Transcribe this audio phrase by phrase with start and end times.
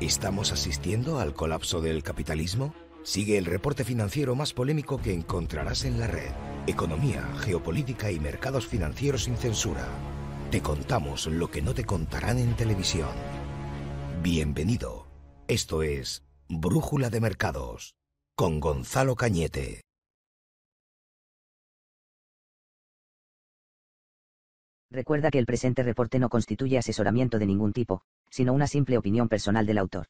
[0.00, 2.74] ¿Estamos asistiendo al colapso del capitalismo?
[3.02, 6.30] Sigue el reporte financiero más polémico que encontrarás en la red.
[6.66, 9.86] Economía, geopolítica y mercados financieros sin censura.
[10.50, 13.10] Te contamos lo que no te contarán en televisión.
[14.22, 15.06] Bienvenido.
[15.48, 17.94] Esto es Brújula de Mercados
[18.34, 19.82] con Gonzalo Cañete.
[24.90, 29.28] Recuerda que el presente reporte no constituye asesoramiento de ningún tipo, sino una simple opinión
[29.28, 30.08] personal del autor.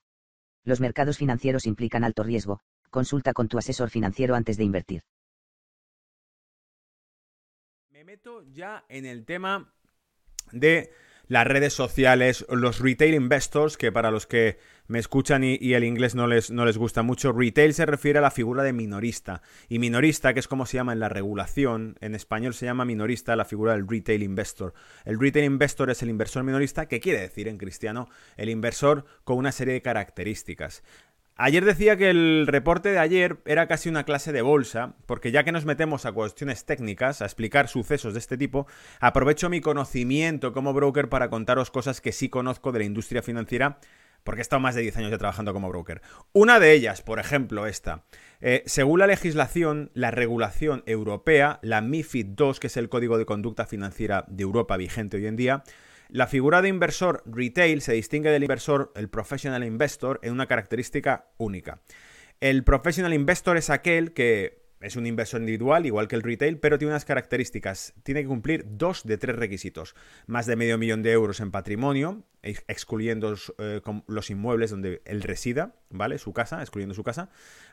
[0.65, 5.03] Los mercados financieros implican alto riesgo, consulta con tu asesor financiero antes de invertir.
[7.91, 9.71] Me meto ya en el tema
[10.51, 10.91] de
[11.27, 14.59] las redes sociales, los retail investors, que para los que
[14.91, 18.23] me escuchan y, el inglés no les, no les gusta mucho, retail se refiere a
[18.23, 19.41] la figura de minorista.
[19.69, 23.37] Y minorista, que es como se llama en la regulación, en español se llama minorista
[23.37, 24.75] la figura del retail investor.
[25.05, 29.39] El retail investor es el inversor minorista, que quiere decir en cristiano el inversor con
[29.39, 30.83] una serie de características.
[31.37, 35.45] Ayer decía que el reporte de ayer era casi una clase de bolsa, porque ya
[35.45, 38.67] que nos metemos a cuestiones técnicas, a explicar sucesos de este tipo,
[38.99, 43.79] aprovecho mi conocimiento como broker para contaros cosas que sí conozco de la industria financiera,
[44.25, 46.03] porque he estado más de 10 años ya trabajando como broker.
[46.33, 48.05] Una de ellas, por ejemplo, esta.
[48.41, 53.27] Eh, según la legislación, la regulación europea, la MIFID II, que es el Código de
[53.27, 55.63] Conducta Financiera de Europa vigente hoy en día,
[56.09, 61.27] la figura de inversor retail se distingue del inversor, el professional investor, en una característica
[61.37, 61.81] única.
[62.41, 66.79] El professional investor es aquel que es un inversor individual, igual que el retail, pero
[66.79, 67.93] tiene unas características.
[68.03, 69.95] Tiene que cumplir dos de tres requisitos.
[70.27, 75.75] Más de medio millón de euros en patrimonio, excluyendo eh, los inmuebles donde él resida,
[75.91, 76.19] ¿vale?
[76.19, 77.31] Su casa, excluyendo su casa.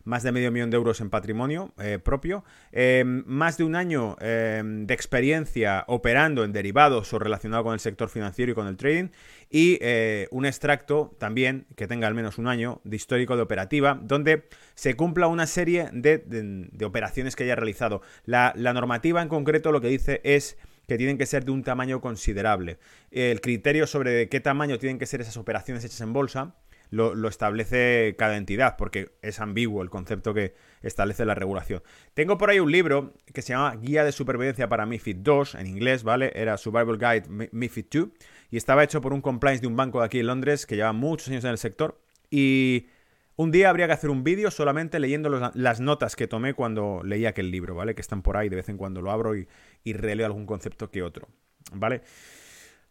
[0.08, 2.46] Más de medio millón de euros en patrimonio eh, propio.
[2.72, 7.82] Em, más de un año em, de experiencia operando en derivados o relacionado con el
[7.82, 9.10] sector financiero y con el trading.
[9.50, 14.00] Y eh, un extracto también que tenga al menos un año de histórico de operativa,
[14.02, 18.02] donde se cumpla una serie de, operaciones que haya realizado.
[18.24, 20.58] La, normativa en concreto lo que dice es
[20.88, 22.78] que tienen que ser de un tamaño considerable.
[23.12, 26.56] El criterio sobre qué tamaño tienen que ser esas operaciones hechas en bolsa
[26.90, 31.84] lo, establece cada entidad, porque es ambiguo el concepto que establece la regulación.
[32.14, 35.68] Tengo por ahí un libro que se llama Guía de Supervivencia para MIFID 2, en
[35.68, 36.32] inglés, ¿vale?
[36.36, 38.08] Era Survival Guide MIFID 2,
[38.52, 40.94] y estaba hecho por un compliance de un banco de aquí en Londres que lleva
[40.94, 42.00] muchos años en el sector,
[42.30, 42.88] y
[43.36, 47.26] un día habría que hacer un vídeo solamente leyendo las notas que tomé cuando leí
[47.26, 47.96] aquel libro, ¿vale?
[47.96, 49.48] Que están por ahí, de vez en cuando lo abro y,
[49.84, 51.28] y releo algún concepto que otro,
[51.74, 52.02] ¿vale?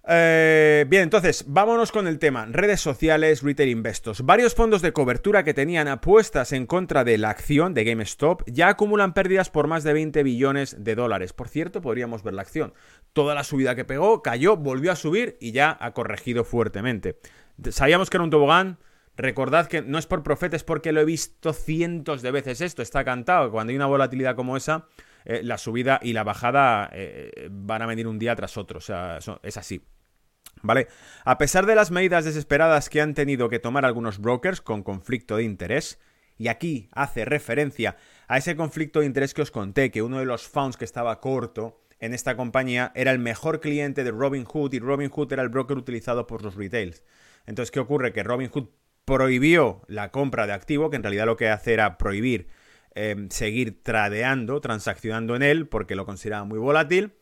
[0.09, 2.47] Eh, bien, entonces, vámonos con el tema.
[2.47, 4.22] Redes sociales, retail investors.
[4.22, 8.69] Varios fondos de cobertura que tenían apuestas en contra de la acción de GameStop ya
[8.69, 11.33] acumulan pérdidas por más de 20 billones de dólares.
[11.33, 12.72] Por cierto, podríamos ver la acción.
[13.12, 17.19] Toda la subida que pegó, cayó, volvió a subir y ya ha corregido fuertemente.
[17.71, 18.78] Sabíamos que era un tobogán,
[19.19, 22.83] Recordad que no es por profeta, es porque lo he visto cientos de veces esto,
[22.83, 23.50] está cantado.
[23.50, 24.89] Cuando hay una volatilidad como esa,
[25.25, 28.83] eh, la subida y la bajada eh, van a venir un día tras otro, o
[28.83, 29.83] sea, es así.
[30.62, 30.89] ¿Vale?
[31.25, 35.37] A pesar de las medidas desesperadas que han tenido que tomar algunos brokers con conflicto
[35.37, 35.99] de interés,
[36.39, 37.97] y aquí hace referencia
[38.28, 41.21] a ese conflicto de interés que os conté, que uno de los founds que estaba
[41.21, 45.78] corto en esta compañía era el mejor cliente de Robinhood y Robinhood era el broker
[45.78, 47.03] utilizado por los retails.
[47.47, 48.12] Entonces, ¿qué ocurre?
[48.12, 48.69] Que Robinhood
[49.05, 52.49] prohibió la compra de activo, que en realidad lo que hace era prohibir
[52.95, 57.12] em, seguir tradeando, transaccionando en él, porque lo consideraba muy volátil,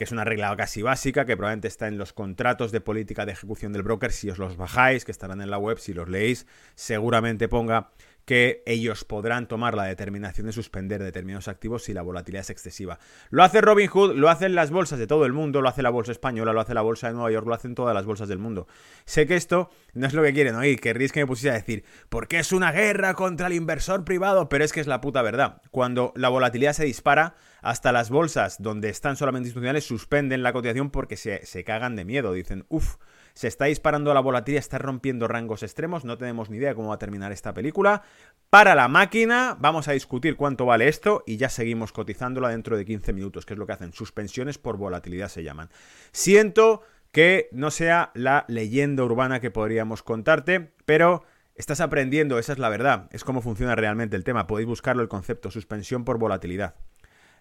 [0.00, 3.32] que es una regla casi básica, que probablemente está en los contratos de política de
[3.32, 6.46] ejecución del broker, si os los bajáis, que estarán en la web, si los leéis,
[6.74, 7.90] seguramente ponga
[8.24, 12.98] que ellos podrán tomar la determinación de suspender determinados activos si la volatilidad es excesiva.
[13.28, 16.12] Lo hace Robinhood, lo hacen las bolsas de todo el mundo, lo hace la bolsa
[16.12, 18.68] española, lo hace la bolsa de Nueva York, lo hacen todas las bolsas del mundo.
[19.04, 21.84] Sé que esto no es lo que quieren oír, querríais que me pusiera a decir,
[22.08, 25.60] porque es una guerra contra el inversor privado, pero es que es la puta verdad.
[25.70, 30.90] Cuando la volatilidad se dispara, hasta las bolsas donde están solamente institucionales suspenden la cotización
[30.90, 32.96] porque se, se cagan de miedo, dicen, uff
[33.34, 36.88] se está disparando la volatilidad, está rompiendo rangos extremos, no tenemos ni idea de cómo
[36.88, 38.02] va a terminar esta película.
[38.50, 42.84] Para la máquina, vamos a discutir cuánto vale esto y ya seguimos cotizándola dentro de
[42.84, 43.92] 15 minutos, que es lo que hacen.
[43.92, 45.70] Suspensiones por volatilidad se llaman.
[46.12, 46.82] Siento
[47.12, 51.24] que no sea la leyenda urbana que podríamos contarte, pero
[51.54, 54.46] estás aprendiendo, esa es la verdad, es cómo funciona realmente el tema.
[54.46, 56.74] Podéis buscarlo el concepto, suspensión por volatilidad.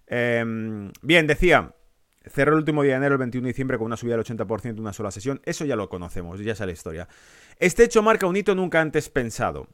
[0.09, 1.73] Em, bien, decía,
[2.25, 4.69] Cerró el último día de enero, el 21 de diciembre, con una subida del 80%
[4.69, 5.41] en una sola sesión.
[5.45, 7.07] Eso ya lo conocemos, ya es la historia.
[7.57, 9.67] Este hecho marca un hito nunca antes pensado.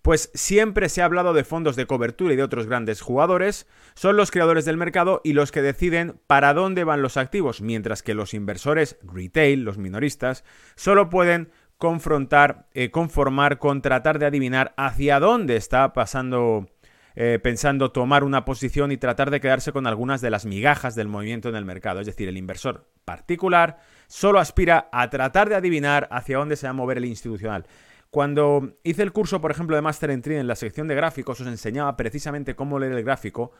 [0.00, 4.16] Pues siempre se ha hablado de fondos de cobertura y de otros grandes jugadores, son
[4.16, 8.14] los creadores del mercado y los que deciden para dónde van los activos, mientras que
[8.14, 10.42] los inversores retail, los minoristas,
[10.74, 16.68] solo pueden confrontar, eh, conformar con tratar de adivinar hacia dónde está pasando,
[17.14, 21.08] eh, pensando tomar una posición y tratar de quedarse con algunas de las migajas del
[21.08, 22.00] movimiento en el mercado.
[22.00, 26.70] Es decir, el inversor particular solo aspira a tratar de adivinar hacia dónde se va
[26.70, 27.66] a mover el institucional.
[28.10, 31.46] Cuando hice el curso, por ejemplo, de Master en en la sección de gráficos, os
[31.46, 33.52] enseñaba precisamente cómo leer el gráfico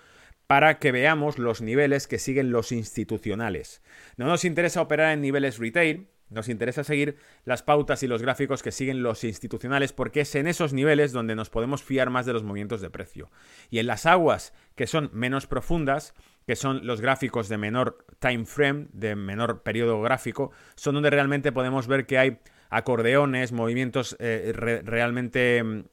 [0.46, 3.82] para que veamos los niveles que siguen los institucionales.
[4.18, 8.62] No nos interesa operar en niveles retail, nos interesa seguir las pautas y los gráficos
[8.62, 12.32] que siguen los institucionales porque es en esos niveles donde nos podemos fiar más de
[12.32, 13.30] los movimientos de precio.
[13.70, 16.14] Y en las aguas que son menos profundas,
[16.46, 21.52] que son los gráficos de menor time frame, de menor periodo gráfico, son donde realmente
[21.52, 22.38] podemos ver que hay
[22.70, 25.84] acordeones, movimientos eh, realmente mm,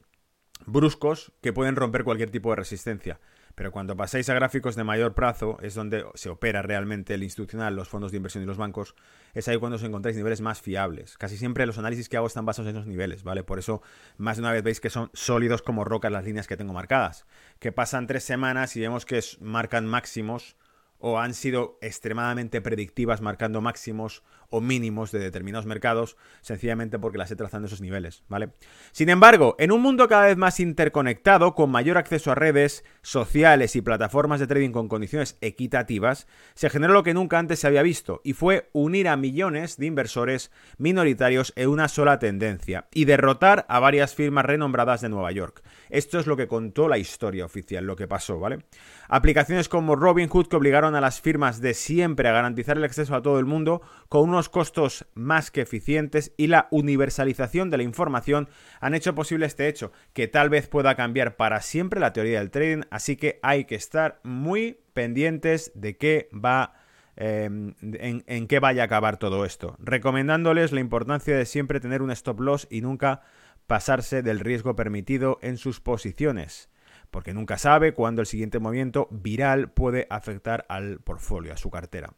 [0.66, 3.20] bruscos que pueden romper cualquier tipo de resistencia.
[3.60, 7.76] Pero cuando pasáis a gráficos de mayor plazo, es donde se opera realmente el institucional,
[7.76, 8.94] los fondos de inversión y los bancos,
[9.34, 11.18] es ahí cuando os encontráis niveles más fiables.
[11.18, 13.44] Casi siempre los análisis que hago están basados en esos niveles, ¿vale?
[13.44, 13.82] Por eso,
[14.16, 17.26] más de una vez veis que son sólidos como rocas las líneas que tengo marcadas.
[17.58, 20.56] Que pasan tres semanas y vemos que marcan máximos
[21.00, 27.30] o han sido extremadamente predictivas marcando máximos o mínimos de determinados mercados, sencillamente porque las
[27.30, 28.50] he trazado esos niveles, ¿vale?
[28.92, 33.76] Sin embargo, en un mundo cada vez más interconectado, con mayor acceso a redes sociales
[33.76, 37.82] y plataformas de trading con condiciones equitativas, se generó lo que nunca antes se había
[37.82, 43.66] visto, y fue unir a millones de inversores minoritarios en una sola tendencia, y derrotar
[43.68, 45.62] a varias firmas renombradas de Nueva York.
[45.90, 48.64] Esto es lo que contó la historia oficial, lo que pasó, ¿vale?
[49.08, 53.22] Aplicaciones como Robinhood que obligaron a las firmas de siempre a garantizar el acceso a
[53.22, 58.48] todo el mundo con unos costos más que eficientes y la universalización de la información
[58.80, 62.50] han hecho posible este hecho, que tal vez pueda cambiar para siempre la teoría del
[62.50, 66.74] trading, así que hay que estar muy pendientes de qué va
[67.16, 69.76] em, en, en, qué vaya a acabar todo esto.
[69.78, 73.22] Recomendándoles la importancia de siempre tener un stop loss y nunca
[73.70, 76.70] pasarse del riesgo permitido en sus posiciones,
[77.12, 82.14] porque nunca sabe cuándo el siguiente movimiento viral puede afectar al portfolio, a su cartera.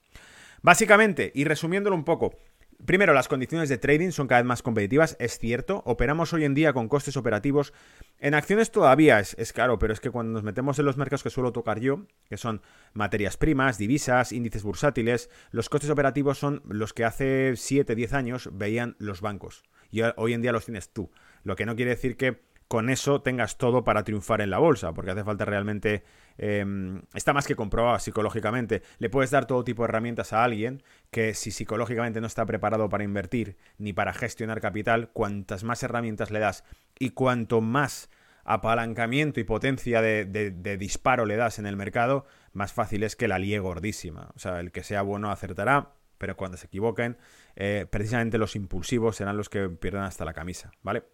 [0.63, 2.39] Básicamente, y resumiéndolo un poco,
[2.85, 5.85] Primero, las condiciones de trading son cada vez más competitivas, es cierto.
[5.87, 7.73] Operamos hoy en día con costes operativos.
[8.19, 11.23] En acciones todavía es, es, caro, pero es que cuando nos metemos en los mercados
[11.23, 12.61] que suelo tocar yo, que son
[12.93, 18.51] materias primas, divisas, índices bursátiles, los costes operativos son los que hace 7, 10 años
[18.53, 19.63] veían los bancos.
[19.93, 21.13] Y hoy en día los tienes tú.
[21.45, 24.93] Lo que no quiere decir que con eso tengas todo para triunfar en la bolsa,
[24.93, 26.03] porque hace falta realmente...
[26.39, 28.83] Em, está más que comprobado psicológicamente.
[28.99, 32.89] Le puedes dar todo tipo de herramientas a alguien que si psicológicamente no está preparado
[32.89, 36.65] para invertir ni para gestionar capital, cuantas más herramientas le das
[36.99, 38.09] y cuanto más
[38.45, 43.39] apalancamiento y potencia de, disparo le das en el mercado, más fácil es que la
[43.39, 44.31] líe gordísima.
[44.35, 47.19] O sea, el que sea bueno acertará, pero cuando se equivoquen,
[47.57, 51.05] eh, precisamente los impulsivos serán los que pierdan hasta la camisa, ¿vale?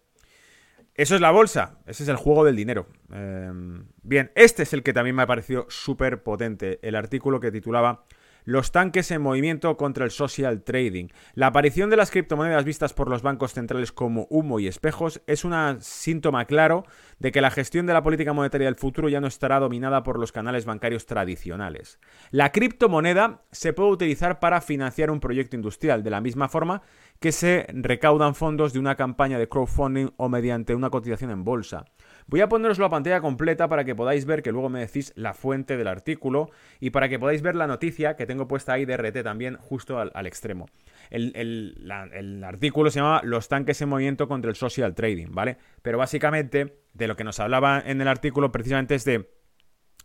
[0.95, 2.87] Eso es la bolsa, ese es el juego del dinero.
[3.11, 7.51] Em, bien, este es el que también me ha parecido súper potente, el artículo que
[7.51, 8.05] titulaba
[8.49, 11.09] los tanques en movimiento contra el social trading.
[11.35, 15.45] La aparición de las criptomonedas vistas por los bancos centrales como humo y espejos es
[15.45, 16.83] un síntoma claro
[17.19, 20.17] de que la gestión de la política monetaria del futuro ya no estará dominada por
[20.17, 21.99] los canales bancarios tradicionales.
[22.31, 26.81] La criptomoneda se puede utilizar para financiar un proyecto industrial, de la misma forma
[27.19, 31.85] que se recaudan fondos de una campaña de crowdfunding o mediante una cotización en bolsa.
[32.29, 35.33] Voy a poneroslo a pantalla completa para que podáis ver que luego me decís la
[35.33, 38.95] fuente del artículo y para que podáis ver la noticia que tengo puesta ahí de
[38.97, 40.67] RT también justo al, extremo.
[41.09, 45.57] El, artículo se llama Los tanques en movimiento contra el social trading, ¿vale?
[45.81, 49.27] Pero básicamente de lo que nos hablaba en el artículo precisamente es de...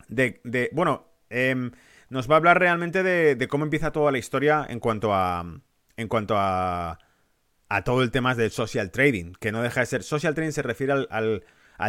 [0.08, 1.72] de, bueno, em,
[2.08, 5.44] nos va a hablar realmente de, cómo empieza toda la historia en cuanto a...
[5.98, 6.98] En cuanto a
[7.70, 10.02] a todo el tema del social trading, que no deja de ser.
[10.02, 11.42] Social trading se refiere al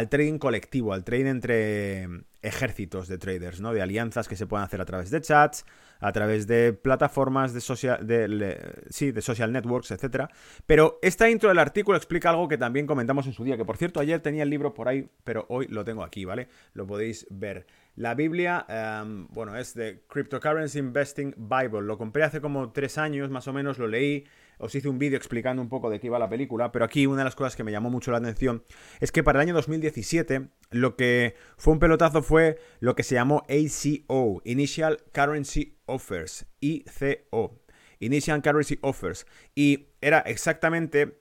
[0.08, 2.08] trading colectivo, al trading entre
[2.42, 3.72] ejércitos de traders, ¿no?
[3.72, 5.64] De alianzas que se pueden hacer a través de chats,
[6.00, 10.30] a través de plataformas de social, de, sí, de social networks, etcétera.
[10.66, 13.76] Pero esta intro del artículo explica algo que también comentamos en su día, que por
[13.76, 16.48] cierto ayer tenía el libro por ahí, pero hoy lo tengo aquí, ¿vale?
[16.74, 17.66] Lo podéis ver.
[17.96, 21.82] La Biblia, em, bueno, es de Cryptocurrency Investing Bible.
[21.82, 24.24] Lo compré hace como tres años, más o menos, lo leí
[24.58, 27.18] os hice un vídeo explicando un poco de qué iba la película, pero aquí una
[27.18, 28.62] de las cosas que me llamó mucho la atención
[29.00, 33.14] es que para el año 2017 lo que fue un pelotazo fue lo que se
[33.14, 37.62] llamó ACO, Initial Currency Offers, ICO,
[38.00, 41.20] Initial Currency Offers, y era exactamente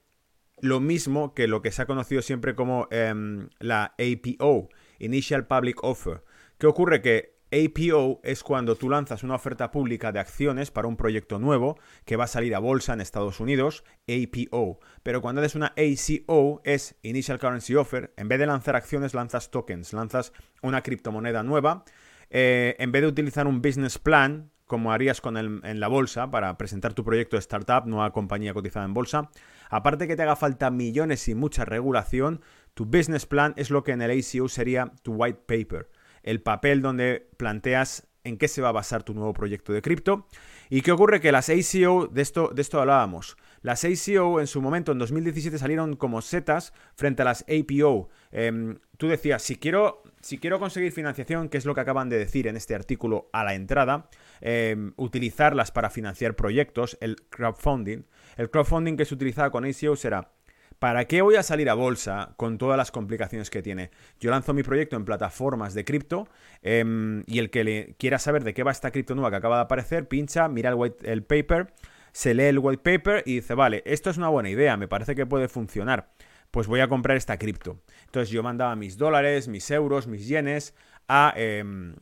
[0.59, 5.83] lo mismo que lo que se ha conocido siempre como em, la APO, Initial Public
[5.83, 6.23] Offer.
[6.57, 7.01] ¿Qué ocurre?
[7.01, 11.79] Que APO es cuando tú lanzas una oferta pública de acciones para un proyecto nuevo
[12.03, 14.79] que va a salir a bolsa en Estados Unidos, APO.
[15.03, 19.51] Pero cuando haces una ACO es Initial Currency Offer, en vez de lanzar acciones lanzas
[19.51, 21.85] tokens, lanzas una criptomoneda nueva.
[22.29, 26.57] Eh, en vez de utilizar un business plan, como harías con en la bolsa para
[26.57, 29.29] presentar tu proyecto de startup, nueva compañía cotizada en bolsa.
[29.69, 32.41] Aparte que te haga falta millones y mucha regulación,
[32.73, 35.89] tu business plan es lo que en el ACO sería tu white paper,
[36.25, 40.27] el papel donde planteas en qué se va a basar tu nuevo proyecto de cripto.
[40.69, 41.21] ¿Y qué ocurre?
[41.21, 45.59] Que las ACO, de esto, de esto hablábamos, las ACO en su momento, en 2017,
[45.59, 48.09] salieron como setas frente a las APO.
[48.31, 52.17] Em, tú decías, si quiero, si quiero conseguir financiación, que es lo que acaban de
[52.17, 54.09] decir en este artículo a la entrada,
[54.41, 58.05] em, utilizarlas para financiar proyectos, el crowdfunding.
[58.37, 60.31] El crowdfunding que se utilizaba con ACO será
[60.79, 63.91] ¿Para qué voy a salir a bolsa con todas las complicaciones que tiene?
[64.19, 66.27] Yo lanzo mi proyecto en plataformas de cripto
[66.61, 69.57] em, y el que le quiera saber de qué va esta cripto nueva que acaba
[69.57, 71.73] de aparecer, pincha, mira el, white, el paper,
[72.11, 75.15] se lee el white paper y dice, vale, esto es una buena idea, me parece
[75.15, 76.09] que puede funcionar.
[76.51, 77.81] Pues voy a comprar esta cripto.
[78.05, 80.73] Entonces yo mandaba mis dólares, mis euros, mis yenes
[81.07, 81.33] a...
[81.35, 81.95] Em,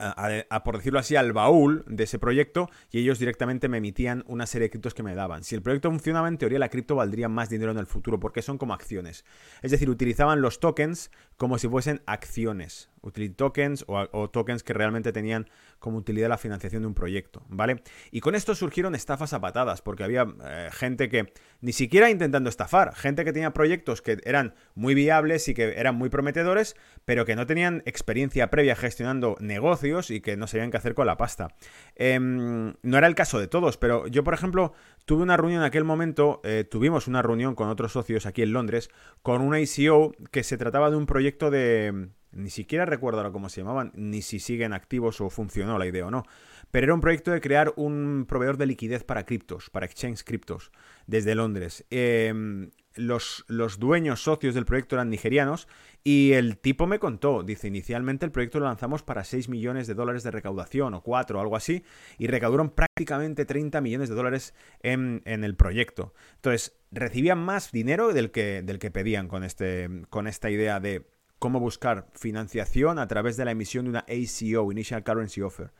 [0.00, 4.46] a, por decirlo así, al baúl de ese proyecto y ellos directamente me emitían una
[4.46, 5.44] serie de criptos que me daban.
[5.44, 8.42] Si el proyecto funcionaba, en teoría la cripto valdría más dinero en el futuro porque
[8.42, 9.24] son como acciones.
[9.62, 12.90] Es decir, utilizaban los tokens como si fuesen acciones.
[13.02, 17.82] Utility tokens o, tokens que realmente tenían como utilidad la financiación de un proyecto, ¿vale?
[18.10, 22.50] Y con esto surgieron estafas a patadas, porque había eh, gente que ni siquiera intentando
[22.50, 26.76] estafar, gente que tenía proyectos que eran muy viables y que eran muy prometedores,
[27.06, 31.06] pero que no tenían experiencia previa gestionando negocios y que no sabían qué hacer con
[31.06, 31.54] la pasta.
[31.96, 34.72] Em, no era el caso de todos, pero yo, por ejemplo,
[35.04, 38.52] tuve una reunión en aquel momento, eh, tuvimos una reunión con otros socios aquí en
[38.52, 38.90] Londres,
[39.22, 43.48] con una ICO que se trataba de un proyecto de ni siquiera recuerdo ahora cómo
[43.48, 46.24] se llamaban, ni si siguen activos o funcionó la idea o no.
[46.70, 50.70] Pero era un proyecto de crear un proveedor de liquidez para criptos, para exchange criptos,
[51.06, 51.84] desde Londres.
[51.90, 55.68] Em, los, los, dueños socios del proyecto eran nigerianos
[56.02, 59.94] y el tipo me contó, dice, inicialmente el proyecto lo lanzamos para 6 millones de
[59.94, 61.84] dólares de recaudación o 4 o algo así
[62.18, 66.14] y recaudaron prácticamente 30 millones de dólares en, en, el proyecto.
[66.36, 71.06] Entonces, recibían más dinero del que, del que pedían con, este, con esta idea de
[71.40, 75.72] cómo buscar financiación a través de la emisión de una ACO, Initial Currency Offer.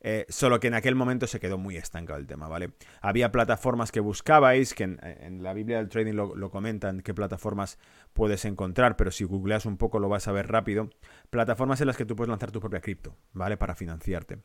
[0.00, 2.72] Eh, solo que en aquel momento se quedó muy estancado el tema, ¿vale?
[3.00, 7.78] Había plataformas que buscabais, que en, la Biblia del Trading lo, comentan, qué plataformas
[8.12, 10.90] puedes encontrar, pero si googleas un poco lo vas a ver rápido.
[11.30, 13.56] Plataformas en las que tú puedes lanzar tu propia cripto, ¿vale?
[13.56, 14.38] Para financiarte.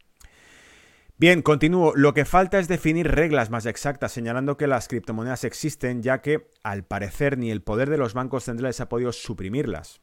[1.18, 1.94] Bien, continúo.
[1.96, 6.50] Lo que falta es definir reglas más exactas, señalando que las criptomonedas existen, ya que,
[6.64, 10.02] al parecer, ni el poder de los bancos centrales ha podido suprimirlas.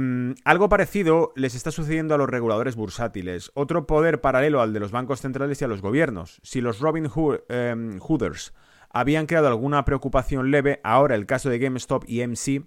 [0.00, 4.78] Mm, algo parecido les está sucediendo a los reguladores bursátiles, otro poder paralelo al de
[4.78, 6.40] los bancos centrales y a los gobiernos.
[6.44, 7.10] Si los Robin
[7.48, 8.54] em, Hooders
[8.90, 12.62] habían creado alguna preocupación leve, ahora el caso de GameStop y MC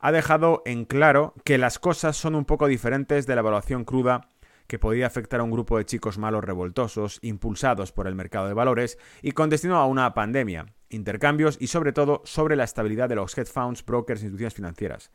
[0.00, 4.22] ha dejado en claro que las cosas son un poco diferentes de la evaluación cruda
[4.66, 8.54] que podría afectar a un grupo de chicos malos revoltosos, impulsados por el mercado de
[8.54, 13.14] valores y con destino a una pandemia, intercambios y sobre todo sobre la estabilidad de
[13.14, 15.12] los hedge funds, brokers e instituciones financieras.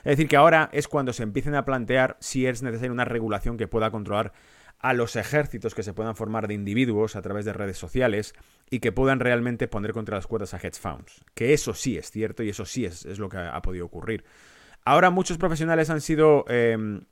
[0.00, 3.56] Es decir, que ahora es cuando se empiecen a plantear si es necesaria una regulación
[3.56, 4.32] que pueda controlar
[4.80, 8.34] a los ejércitos que se puedan formar de individuos a través de redes sociales
[8.70, 11.22] y que puedan realmente poner contra las cuerdas a hedge funds.
[11.34, 14.24] Que eso sí es cierto y eso sí es, lo que ha, podido ocurrir.
[14.84, 16.44] Ahora muchos profesionales han sido...
[16.48, 17.02] Em,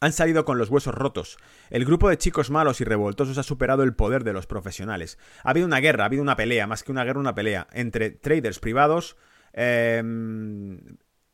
[0.00, 1.36] han salido con los huesos rotos.
[1.70, 5.16] El grupo de chicos malos y revoltosos ha superado el poder de los profesionales.
[5.44, 8.10] Ha habido una guerra, ha habido una pelea, más que una guerra, una pelea, entre
[8.10, 9.16] traders privados,
[9.52, 10.02] eh,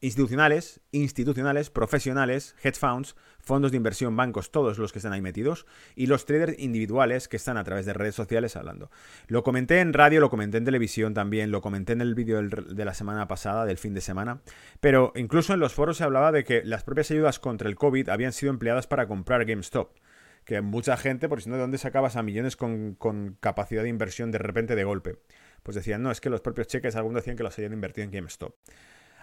[0.01, 5.67] institucionales, institucionales, profesionales, hedge funds, fondos de inversión, bancos, todos los que están ahí metidos,
[5.97, 8.91] y los traders individuales que están a través de redes sociales hablando.
[9.27, 12.85] Lo comenté en radio, lo comenté en televisión también, lo comenté en el vídeo de
[12.85, 14.41] la semana pasada, del fin de semana,
[14.81, 18.09] pero incluso en los foros se hablaba de que las propias ayudas contra el COVID
[18.09, 19.97] habían sido empleadas para comprar GameStop.
[20.45, 23.91] Que mucha gente, por si no, ¿de dónde sacabas a millones con, con capacidad de
[23.91, 25.19] inversión de repente de golpe?
[25.63, 28.13] Pues decían, no, es que los propios cheques algunos decían que los habían invertido en
[28.13, 28.55] GameStop.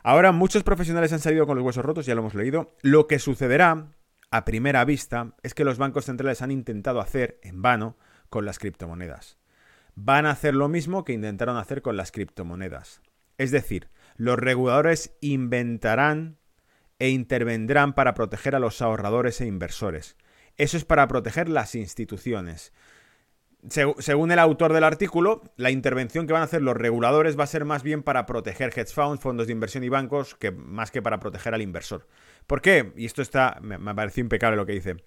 [0.08, 2.76] Ahora muchos profesionales han salido con los huesos rotos, ya lo hemos leído.
[2.84, 3.88] Lo que sucederá
[4.30, 7.98] a primera vista es que los bancos centrales han intentado hacer en vano
[8.30, 9.40] con las criptomonedas.
[9.96, 13.02] Van a hacer lo mismo que intentaron hacer con las criptomonedas.
[13.40, 16.38] Es decir, los reguladores inventarán
[17.00, 20.18] e intervendrán para proteger a los ahorradores e inversores.
[20.56, 22.74] Eso es para proteger las instituciones
[23.70, 27.48] según el autor del artículo, la intervención que van a hacer los reguladores va a
[27.48, 31.02] ser más bien para proteger hedge funds, fondos de inversión y bancos, que más que
[31.02, 32.08] para proteger al inversor.
[32.48, 32.92] ¿Por qué?
[32.96, 34.98] Y esto está, me, me pareció impecable lo que dice.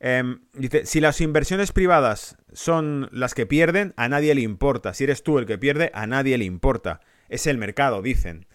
[0.00, 4.92] Em, dice, si las inversiones privadas son las que pierden, a nadie le importa.
[4.92, 7.00] Si eres tú el que pierde, a nadie le importa.
[7.28, 8.46] Es el mercado, dicen.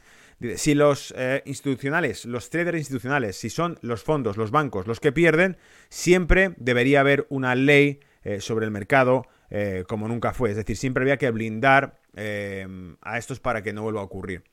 [0.56, 5.12] Si los eh, institucionales, los traders institucionales, si son los fondos, los bancos los que
[5.12, 5.58] pierden,
[5.90, 10.52] siempre debería haber una ley eh, sobre el mercado eh, como nunca fue.
[10.52, 12.00] Es decir, siempre había que blindar
[13.02, 14.44] a estos para que no vuelva a ocurrir.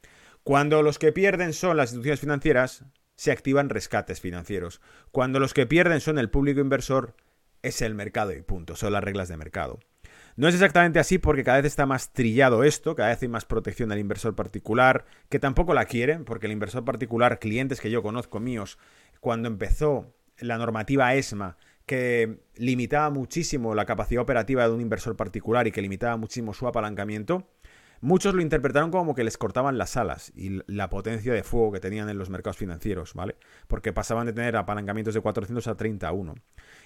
[0.45, 2.85] Cuando los que pierden son las instituciones financieras,
[3.17, 4.81] se activan rescates financieros.
[5.11, 7.17] Cuando los que pierden son el público inversor,
[7.63, 9.81] es el mercado y punto, son las reglas de mercado.
[10.37, 13.47] No es exactamente así porque cada vez está más trillado esto, cada vez hay más
[13.47, 18.03] protección al inversor particular, que tampoco la quieren, porque el inversor particular, clientes que yo
[18.03, 18.79] conozco míos,
[19.21, 25.67] cuando empezó la normativa ESMA, que limitaba muchísimo la capacidad operativa de un inversor particular
[25.67, 27.47] y que limitaba muchísimo su apalancamiento,
[28.01, 31.81] Muchos lo interpretaron como que les cortaban las alas y la potencia de fuego que
[31.81, 33.37] tenían en los mercados financieros, ¿vale?
[33.69, 36.35] Porque pasaban de tener apalancamientos de 400 a 31.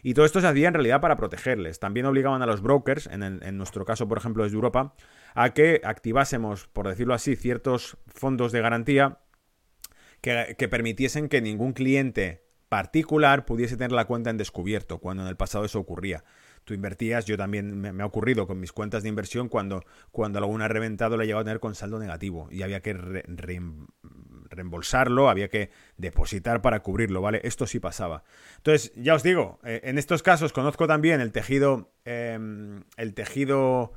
[0.02, 1.80] Y todo esto se hacía en realidad para protegerles.
[1.80, 4.95] También obligaban a los brokers, en, nuestro caso, por ejemplo, desde Europa,
[5.35, 9.19] a que activásemos, por decirlo así, ciertos fondos de garantía
[10.21, 15.29] que, que permitiesen que ningún cliente particular pudiese tener la cuenta en descubierto, cuando en
[15.29, 16.25] el pasado eso ocurría
[16.65, 20.67] tú invertías, yo también me, ha ocurrido con mis cuentas de inversión cuando, cuando alguna
[20.67, 22.95] ha reventado la he llegado a tener con saldo negativo y había que
[24.50, 27.41] reembolsarlo, había que depositar para cubrirlo, ¿vale?
[27.45, 28.25] Esto sí pasaba.
[28.59, 33.93] Entonces, ya os digo, eh, en estos casos conozco también el tejido, em, el tejido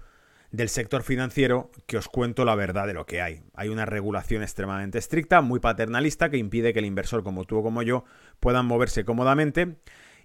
[0.53, 3.41] del sector financiero que os cuento la verdad de lo que hay.
[3.55, 7.63] Hay una regulación extremadamente estricta, muy paternalista, que impide que el inversor como tú o
[7.63, 8.05] como yo
[8.39, 9.77] puedan moverse cómodamente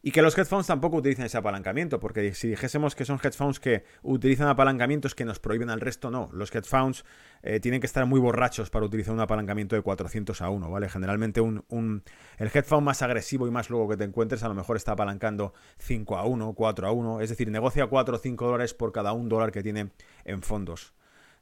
[0.02, 3.84] y que los funds tampoco utilizan ese apalancamiento, porque si dijésemos que son funds que
[4.02, 6.30] utilizan apalancamientos que nos prohíben al resto, no.
[6.32, 7.04] Los funds
[7.42, 10.88] eh, tienen que estar muy borrachos para utilizar un apalancamiento de 400 a 1, ¿vale?
[10.88, 12.02] Generalmente un, un,
[12.38, 15.52] el fund más agresivo y más luego que te encuentres a lo mejor está apalancando
[15.78, 19.12] 5 a 1, 4 a 1, es decir, negocia 4 o 5 dólares por cada
[19.12, 19.90] un dólar que tiene
[20.24, 20.94] en fondos.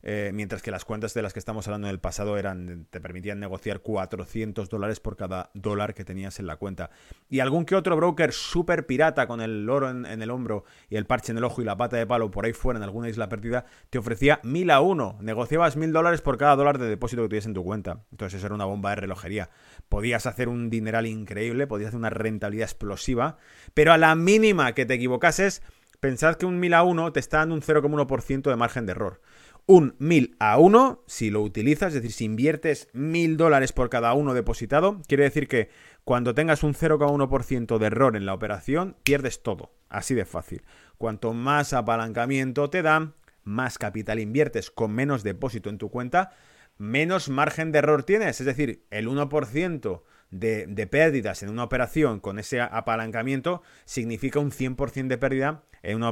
[0.02, 3.00] Eh, mientras que las cuentas de las que estamos hablando en el pasado eran, te
[3.00, 6.90] permitían negociar 400 dólares por cada dólar que tenías en la cuenta.
[7.28, 11.06] Y algún que otro broker súper pirata con el oro en, el hombro y el
[11.06, 13.28] parche en el ojo y la pata de palo por ahí fuera en alguna isla
[13.28, 15.18] perdida, te ofrecía 1000 a 1.
[15.22, 18.04] Negociabas 1000 dólares por cada dólar de depósito que tuvieses en tu cuenta.
[18.10, 19.50] Entonces eso era una bomba de relojería.
[19.88, 23.38] Podías hacer un dineral increíble, podías hacer una rentabilidad explosiva,
[23.74, 25.62] pero a la mínima que te equivocases,
[26.00, 29.20] pensad que un 1000 a 1 te está dando un 0,1% de margen de error
[29.66, 34.14] un 1000 a 1 si lo utilizas, es decir, si inviertes 1000 dólares por cada
[34.14, 35.68] uno depositado, quiere decir que
[36.04, 40.62] cuando tengas un 0,1% de error en la operación, pierdes todo, así de fácil.
[40.98, 46.30] Cuanto más apalancamiento te dan, más capital inviertes con menos depósito en tu cuenta,
[46.78, 50.02] menos margen de error tienes, es decir, el 1%
[50.38, 56.02] de, pérdidas en una operación con ese apalancamiento significa un 100% de pérdida en,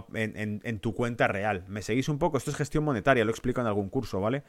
[0.63, 1.65] en, tu cuenta real.
[1.69, 2.39] ¿Me seguís un poco?
[2.39, 4.43] Esto es gestión monetaria, lo explico en algún curso, ¿vale?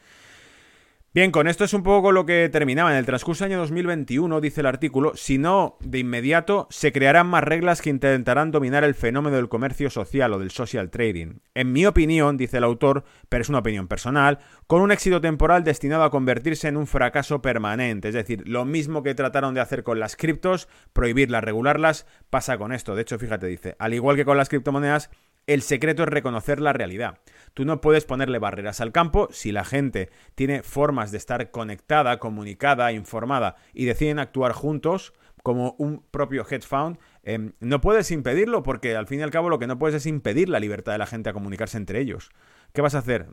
[1.16, 2.90] Bien, con esto es un poco lo que terminaba.
[2.90, 7.26] En el transcurso del año 2021, dice el artículo, si no, de inmediato se crearán
[7.26, 11.38] más reglas que intentarán dominar el fenómeno del comercio social o del social trading.
[11.54, 15.64] En mi opinión, dice el autor, pero es una opinión personal, con un éxito temporal
[15.64, 18.08] destinado a convertirse en un fracaso permanente.
[18.08, 22.72] Es decir, lo mismo que trataron de hacer con las criptos, prohibirlas, regularlas, pasa con
[22.72, 22.94] esto.
[22.94, 25.08] De hecho, fíjate, dice, al igual que con las criptomonedas,
[25.46, 27.18] el secreto es reconocer la realidad.
[27.54, 32.18] Tú no puedes ponerle barreras al campo si la gente tiene formas de estar conectada,
[32.18, 35.12] comunicada, informada y deciden actuar juntos
[35.46, 39.48] como un propio hedge fund, em, no puedes impedirlo porque al fin y al cabo
[39.48, 42.30] lo que no puedes es impedir la libertad de la gente a comunicarse entre ellos.
[42.72, 43.28] ¿Qué vas a hacer?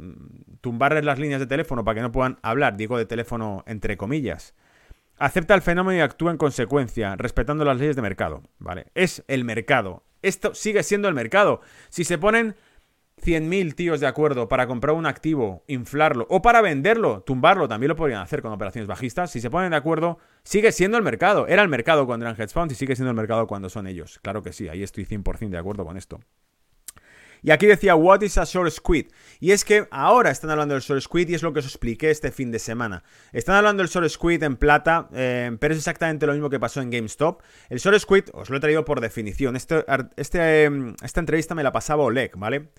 [0.61, 2.77] ¿Tumbarles las líneas de teléfono para que no puedan hablar?
[2.77, 4.53] Digo de teléfono entre comillas.
[5.17, 8.43] Acepta el fenómeno y actúa en consecuencia, respetando las leyes de mercado.
[8.59, 8.91] ¿Vale?
[8.93, 11.61] Es el mercado, esto sigue siendo el mercado.
[11.89, 12.55] Si se ponen
[13.21, 17.95] 100.000 tíos de acuerdo para comprar un activo, inflarlo o para venderlo, tumbarlo, también lo
[17.95, 19.31] podrían hacer con operaciones bajistas.
[19.31, 21.47] Si se ponen de acuerdo, sigue siendo el mercado.
[21.47, 24.19] Era el mercado cuando eran hedge funds y sigue siendo el mercado cuando son ellos.
[24.21, 26.19] Claro que sí, ahí estoy 100% de acuerdo con esto.
[27.43, 29.07] Y aquí decía, what is a short squid?
[29.41, 32.09] Y es que ahora están hablando del short squid y es lo que os expliqué
[32.09, 33.03] este fin de semana.
[33.33, 36.81] Están hablando del short squid en plata, eh, pero es exactamente lo mismo que pasó
[36.81, 37.41] en GameStop.
[37.69, 39.57] El short squid os lo he traído por definición.
[39.57, 39.83] Este,
[40.15, 42.69] este, em, esta entrevista me la pasaba Oleg, ¿vale?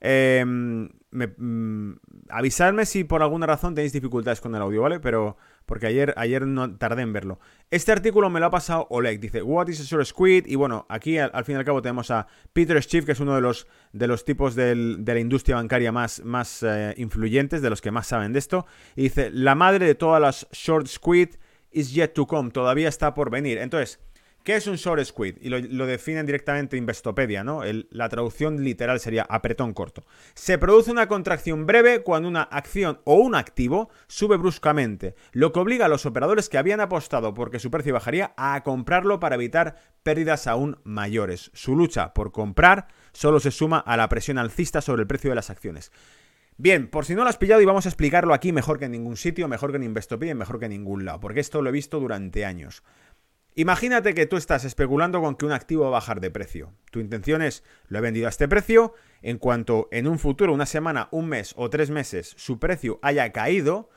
[0.00, 1.92] Eh, mm,
[2.30, 5.00] avisarme si por alguna razón tenéis dificultades con el audio, ¿vale?
[5.00, 5.36] Pero
[5.66, 7.38] porque ayer, ayer no tardé en verlo.
[7.70, 10.46] Este artículo me lo ha pasado Oleg, dice What is a short squid?
[10.46, 13.34] Y bueno, aquí al, fin y al cabo tenemos a Peter Schiff, que es uno
[13.34, 17.80] de los, de los tipos de la industria bancaria más, más eh, influyentes, de los
[17.80, 18.66] que más saben de esto.
[18.96, 21.30] Y dice, la madre de todas las short squid
[21.72, 23.58] is yet to come, todavía está por venir.
[23.58, 24.00] Entonces,
[24.44, 25.36] ¿Qué es un short squid?
[25.42, 27.62] Y lo, definen directamente Investopedia, ¿no?
[27.90, 30.04] la traducción literal sería apretón corto.
[30.34, 35.60] Se produce una contracción breve cuando una acción o un activo sube bruscamente, lo que
[35.60, 39.76] obliga a los operadores que habían apostado porque su precio bajaría a comprarlo para evitar
[40.02, 41.50] pérdidas aún mayores.
[41.52, 45.36] Su lucha por comprar solo se suma a la presión alcista sobre el precio de
[45.36, 45.92] las acciones.
[46.62, 48.92] Bien, por si no lo has pillado y vamos a explicarlo aquí mejor que en
[48.92, 51.70] ningún sitio, mejor que en Investopedia y mejor que en ningún lado, porque esto lo
[51.70, 52.82] he visto durante años.
[53.60, 56.72] Imagínate que tú estás especulando con que un activo va a bajar de precio.
[56.90, 60.64] Tu intención es, lo he vendido a este precio, en cuanto en un futuro, una
[60.64, 63.90] semana, un mes o tres meses, su precio haya caído,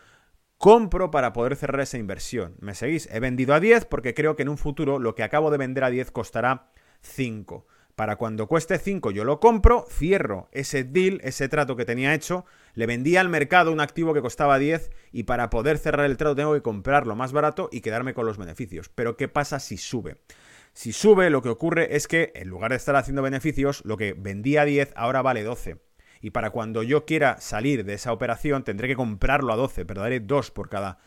[0.58, 2.58] compro para poder cerrar esa inversión.
[2.60, 3.08] ¿Me seguís?
[3.10, 5.86] He vendido a 10 porque creo que en un futuro lo que acabo de vender
[5.86, 7.66] a 10 costará 5.
[7.96, 12.44] Para cuando cueste 5 yo lo compro, cierro ese deal, ese trato que tenía hecho,
[12.74, 16.36] le vendía al mercado un activo que costaba 10 y para poder cerrar el trato
[16.36, 18.90] tengo que comprarlo más barato y quedarme con los beneficios.
[18.90, 20.18] Pero ¿qué pasa si sube?
[20.74, 24.14] Si sube, lo que ocurre es que en lugar de estar haciendo beneficios, lo que
[24.14, 25.78] vendía a 10 ahora vale 12.
[26.20, 30.02] Y para cuando yo quiera salir de esa operación tendré que comprarlo a 12, pero
[30.02, 30.98] daré 2 por cada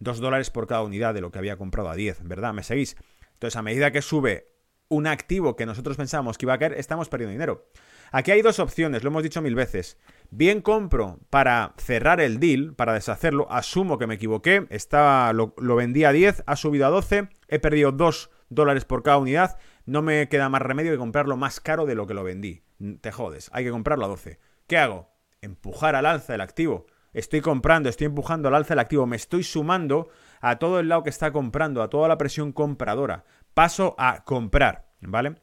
[0.00, 2.52] 2 dólares por cada unidad de lo que había comprado a 10, ¿verdad?
[2.52, 2.96] ¿Me seguís?
[3.34, 4.51] Entonces, a medida que sube
[4.92, 7.66] un activo que nosotros pensábamos que iba a caer, estamos perdiendo dinero.
[8.10, 9.98] Aquí hay dos opciones, lo hemos dicho mil veces.
[10.30, 15.76] Bien compro para cerrar el deal, para deshacerlo, asumo que me equivoqué, estaba, lo, lo
[15.76, 20.02] vendí a 10, ha subido a 12, he perdido 2 dólares por cada unidad, no
[20.02, 22.62] me queda más remedio que comprarlo más caro de lo que lo vendí.
[23.00, 24.38] Te jodes, hay que comprarlo a 12.
[24.66, 25.08] ¿Qué hago?
[25.40, 26.84] Empujar al alza el activo.
[27.14, 31.02] Estoy comprando, estoy empujando al alza el activo, me estoy sumando a todo el lado
[31.02, 35.36] que está comprando, a toda la presión compradora paso a comprar, ¿vale?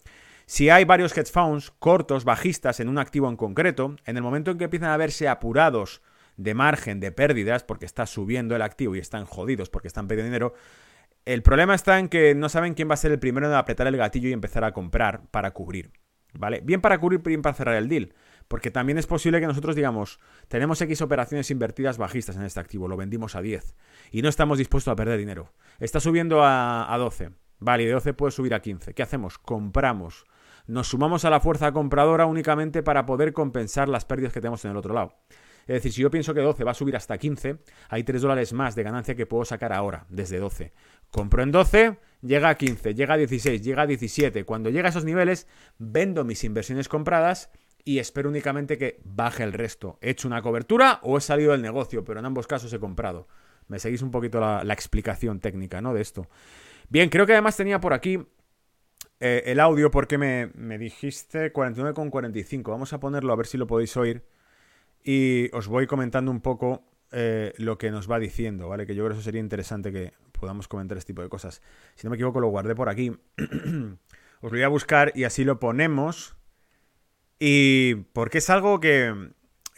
[0.46, 4.52] Si hay varios hedge funds cortos, bajistas en un activo en concreto, en el momento
[4.52, 6.02] en que empiezan a verse apurados
[6.38, 10.32] de margen de pérdidas porque está subiendo el activo y están jodidos porque están perdiendo
[10.32, 10.54] dinero,
[11.26, 13.86] el problema está en que no saben quién va a ser el primero en apretar
[13.86, 15.92] el gatillo y empezar a comprar para cubrir,
[16.34, 16.62] ¿vale?
[16.64, 18.16] Bien para cubrir, bien para cerrar el deal.
[18.48, 22.88] Porque también es posible que nosotros digamos, tenemos X operaciones invertidas bajistas en este activo,
[22.88, 23.76] lo vendimos a 10
[24.12, 25.54] y no estamos dispuestos a perder dinero.
[25.80, 27.30] Está subiendo a, a 12.
[27.60, 28.94] Vale, de 12 puede subir a 15.
[28.94, 29.38] ¿Qué hacemos?
[29.38, 30.26] Compramos.
[30.68, 34.72] Nos sumamos a la fuerza compradora únicamente para poder compensar las pérdidas que tenemos en
[34.72, 35.16] el otro lado.
[35.62, 37.58] Es decir, si yo pienso que 12 va a subir hasta 15,
[37.90, 40.74] hay 3 dólares más de ganancia que puedo sacar ahora, desde 12.
[41.12, 44.46] Compro en 12, llega a 15, llega a 16, llega a 17.
[44.46, 47.52] Cuando llega a esos niveles, vendo mis inversiones compradas
[47.84, 50.00] y espero únicamente que baje el resto.
[50.02, 53.28] He hecho una cobertura o he salido del negocio, pero en ambos casos he comprado.
[53.68, 55.94] Me seguís un poquito la, la explicación técnica ¿no?
[55.94, 56.28] de esto.
[56.90, 58.20] Bien, creo que además tenía por aquí
[59.20, 62.64] eh, el audio porque me, me dijiste 49,45.
[62.72, 64.26] Vamos a ponerlo a ver si lo podéis oír.
[65.04, 68.88] Y os voy comentando un poco eh, lo que nos va diciendo, ¿vale?
[68.88, 71.62] Que yo creo que eso sería interesante que podamos comentar este tipo de cosas.
[71.96, 73.10] Si no me equivoco, lo guardé por aquí.
[73.38, 76.36] os lo voy a buscar y así lo ponemos.
[77.38, 79.32] Y porque es algo que,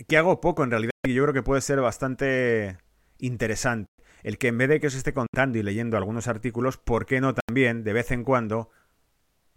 [0.08, 2.78] que hago poco en realidad y yo creo que puede ser bastante
[3.20, 3.91] interesante
[4.24, 7.22] el que en vez de que os esté contando y leyendo algunos artículos, ¿por qué
[7.22, 8.70] no también de vez en cuando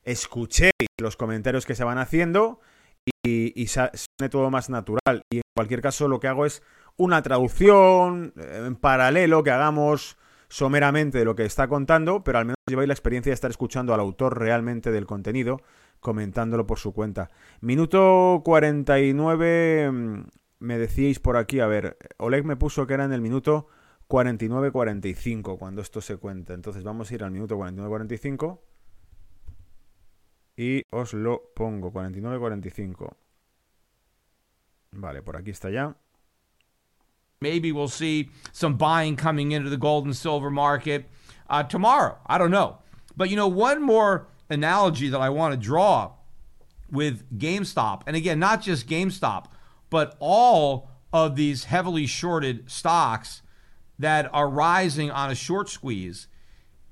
[0.03, 2.61] escuchéis los comentarios que se van haciendo
[3.25, 5.23] y, y suene todo más natural?
[5.31, 6.63] Y en cualquier caso lo que hago es
[6.97, 10.17] una traducción eh, en paralelo que hagamos
[10.49, 13.93] someramente de lo que está contando, pero al menos lleváis la experiencia de estar escuchando
[13.93, 15.61] al autor realmente del contenido,
[16.01, 17.31] comentándolo por su cuenta.
[17.61, 20.23] Minuto 49, mm,
[20.61, 23.67] me decíais por aquí, a ver, Oleg me puso que era en el minuto
[24.09, 26.55] 49-45 cuando esto se cuenta.
[26.55, 28.59] Entonces vamos a ir al minuto 49-45
[30.57, 31.93] y os lo pongo.
[31.93, 33.17] 49-45.
[34.93, 35.97] Vale, por aquí está ya.
[37.41, 41.07] Maybe we'll see some buying coming into the gold and silver market
[41.51, 42.17] uh, tomorrow.
[42.27, 42.79] I don't know.
[43.17, 46.13] But you know, one more analogy that I want to draw
[46.91, 49.47] with GameStop, and again, not just GameStop,
[49.91, 53.43] but all of these heavily shorted stocks
[53.99, 56.29] that are rising on a short squeeze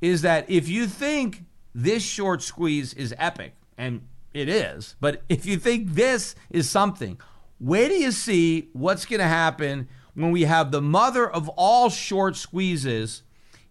[0.00, 4.02] is that if you think this short squeeze is epic, and
[4.34, 7.18] it is, but if you think this is something,
[7.58, 11.88] where do you see what's going to happen when we have the mother of all
[11.88, 13.22] short squeezes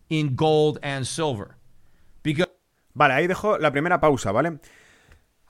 [0.09, 1.57] in gold and silver?
[2.23, 2.47] Because
[2.93, 4.59] Vale, ahí dejo la primera pausa, ¿vale?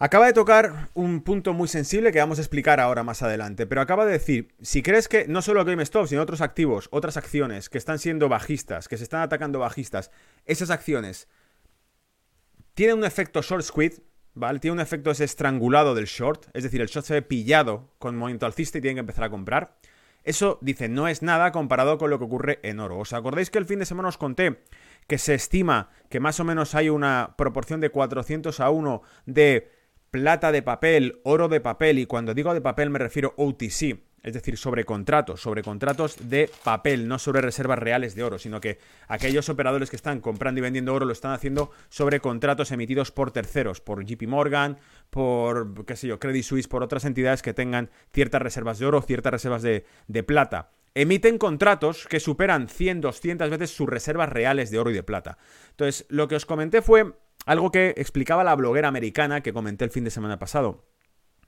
[0.03, 3.81] Acaba de tocar un punto muy sensible que vamos a explicar ahora más adelante, pero
[3.81, 7.77] acaba de decir, si crees que no solo GameStop, sino otros activos, otras acciones que
[7.77, 10.09] están siendo bajistas, que se están atacando bajistas,
[10.47, 11.27] esas acciones
[12.73, 13.93] tienen un efecto short squid,
[14.33, 14.57] ¿vale?
[14.57, 18.17] Tiene un efecto ese estrangulado del short, es decir, el short se ve pillado con
[18.17, 19.77] movimiento alcista y tienen que empezar a comprar.
[20.23, 22.97] Eso, dice, no es nada comparado con lo que ocurre en oro.
[22.97, 24.63] ¿Os acordáis que el fin de semana os conté
[25.05, 29.80] que se estima que más o menos hay una proporción de 400 a 1 de
[30.11, 34.33] plata de papel, oro de papel, y cuando digo de papel me refiero OTC, es
[34.33, 38.77] decir, sobre contratos, sobre contratos de papel, no sobre reservas reales de oro, sino que
[39.07, 43.31] aquellos operadores que están comprando y vendiendo oro lo están haciendo sobre contratos emitidos por
[43.31, 44.77] terceros, por JP Morgan,
[45.09, 49.01] por, qué sé yo, Credit Suisse, por otras entidades que tengan ciertas reservas de oro,
[49.01, 50.71] ciertas reservas de, de plata.
[50.93, 55.37] Emiten contratos que superan 100, 200 veces sus reservas reales de oro y de plata.
[55.69, 57.13] Entonces, lo que os comenté fue
[57.45, 60.85] algo que explicaba la bloguera americana que comenté el fin de semana pasado.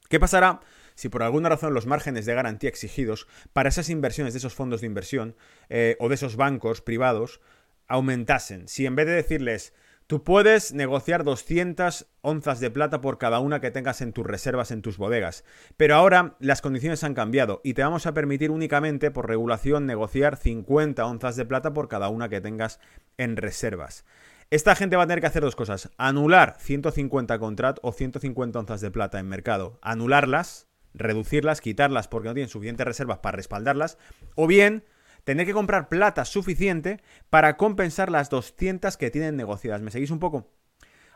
[0.09, 0.61] ¿Qué pasará
[0.95, 4.81] si por alguna razón los márgenes de garantía exigidos para esas inversiones de esos fondos
[4.81, 5.35] de inversión
[5.69, 7.41] eh, o de esos bancos privados
[7.87, 8.67] aumentasen?
[8.67, 9.73] Si en vez de decirles,
[10.07, 14.71] tú puedes negociar 200 onzas de plata por cada una que tengas en tus reservas,
[14.71, 15.43] en tus bodegas,
[15.77, 20.37] pero ahora las condiciones han cambiado y te vamos a permitir únicamente por regulación negociar
[20.37, 22.79] 50 onzas de plata por cada una que tengas
[23.17, 24.05] en reservas.
[24.53, 25.89] Esta gente va a tener que hacer dos cosas.
[25.97, 29.79] Anular 150 contratos o 150 onzas de plata en mercado.
[29.81, 33.97] Anularlas, reducirlas, quitarlas porque no tienen suficientes reservas para respaldarlas.
[34.35, 34.85] O bien
[35.23, 39.81] tener que comprar plata suficiente para compensar las 200 que tienen negociadas.
[39.81, 40.51] ¿Me seguís un poco?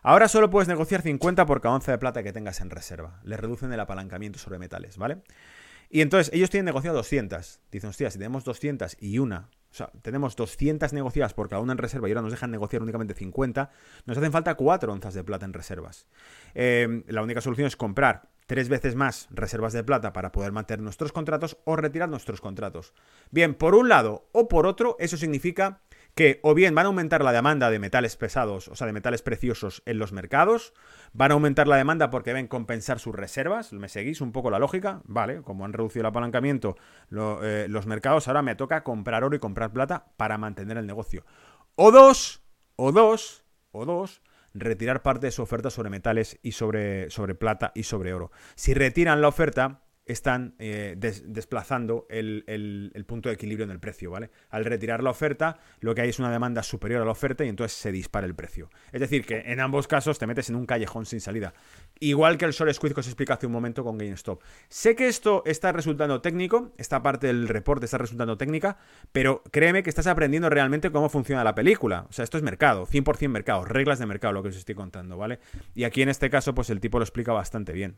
[0.01, 3.21] Ahora solo puedes negociar 50 por cada onza de plata que tengas en reserva.
[3.23, 5.21] Le reducen el apalancamiento sobre metales, ¿vale?
[5.91, 7.59] Y entonces ellos tienen negociado 200.
[7.71, 11.77] Dicen, hostia, si tenemos 200 y una sea, tenemos 200 negociadas por cada una en
[11.77, 13.69] reserva y ahora nos dejan negociar únicamente 50,
[14.05, 16.07] nos hacen falta 4 onzas de plata en reservas.
[16.53, 20.81] Em, la única solución es comprar tres veces más reservas de plata para poder mantener
[20.81, 22.93] nuestros contratos o retirar nuestros contratos.
[23.29, 25.81] Bien, por un lado o por otro, eso significa
[26.17, 29.21] que o bien van a aumentar la demanda de metales pesados, o sea, de metales
[29.21, 30.73] preciosos en los mercados,
[31.13, 34.57] van a aumentar la demanda porque deben compensar sus reservas, ¿me seguís un poco la
[34.57, 35.01] lógica?
[35.05, 36.75] Vale, como han reducido el apalancamiento
[37.11, 41.23] eh, los mercados, ahora me toca comprar oro y comprar plata para mantener el negocio.
[41.75, 42.41] O dos,
[42.75, 44.23] o dos, o dos,
[44.55, 48.31] retirar parte de su oferta sobre metales y sobre, sobre plata y sobre oro.
[48.55, 52.43] Si retiran la oferta, están eh, desplazando el,
[53.07, 54.31] punto de equilibrio en el precio, ¿vale?
[54.49, 57.49] Al retirar la oferta, lo que hay es una demanda superior a la oferta y
[57.49, 58.69] entonces se dispara el precio.
[58.91, 61.53] Es decir, que en ambos casos te metes en un callejón sin salida.
[61.99, 64.41] Igual que el short squeeze que os expliqué hace un momento con GameStop.
[64.69, 68.77] Sé que esto está resultando técnico, esta parte del reporte está resultando técnica,
[69.11, 72.05] pero créeme que estás aprendiendo realmente cómo funciona la película.
[72.09, 75.17] O sea, esto es mercado, 100% mercado, reglas de mercado, lo que os estoy contando,
[75.17, 75.39] ¿vale?
[75.75, 77.97] Y aquí en este caso, pues el tipo lo explica bastante bien.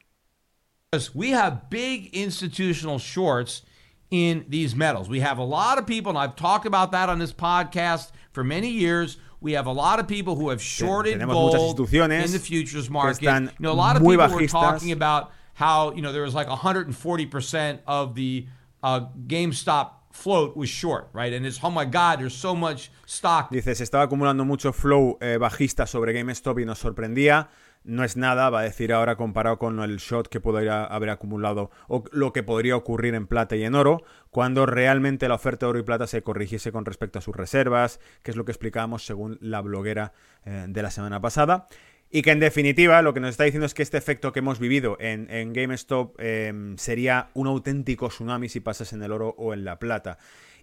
[1.13, 3.62] We have big institutional shorts
[4.10, 5.08] in these metals.
[5.08, 8.43] We have a lot of people, and I've talked about that on this podcast for
[8.43, 9.17] many years.
[9.39, 13.21] We have a lot of people who have shorted gold in the futures market.
[13.21, 16.47] You know, a lot of people were talking about how you know there was like
[16.47, 18.47] 140 percent of the
[18.82, 21.32] uh, GameStop float was short, right?
[21.32, 23.52] And it's oh my god, there's so much stock.
[23.52, 27.47] Dice, se estaba acumulando mucho flow eh, bajista sobre GameStop y nos sorprendía.
[27.83, 31.71] No es nada, va a decir ahora comparado con el shot que podría haber acumulado
[31.87, 35.69] o lo que podría ocurrir en plata y en oro, cuando realmente la oferta de
[35.71, 39.05] oro y plata se corrigiese con respecto a sus reservas, que es lo que explicábamos
[39.05, 40.13] según la bloguera
[40.45, 41.67] eh, de la semana pasada.
[42.11, 44.59] Y que en definitiva lo que nos está diciendo es que este efecto que hemos
[44.59, 49.63] vivido en, GameStop em, sería un auténtico tsunami si pasas en el oro o en
[49.63, 50.17] la plata.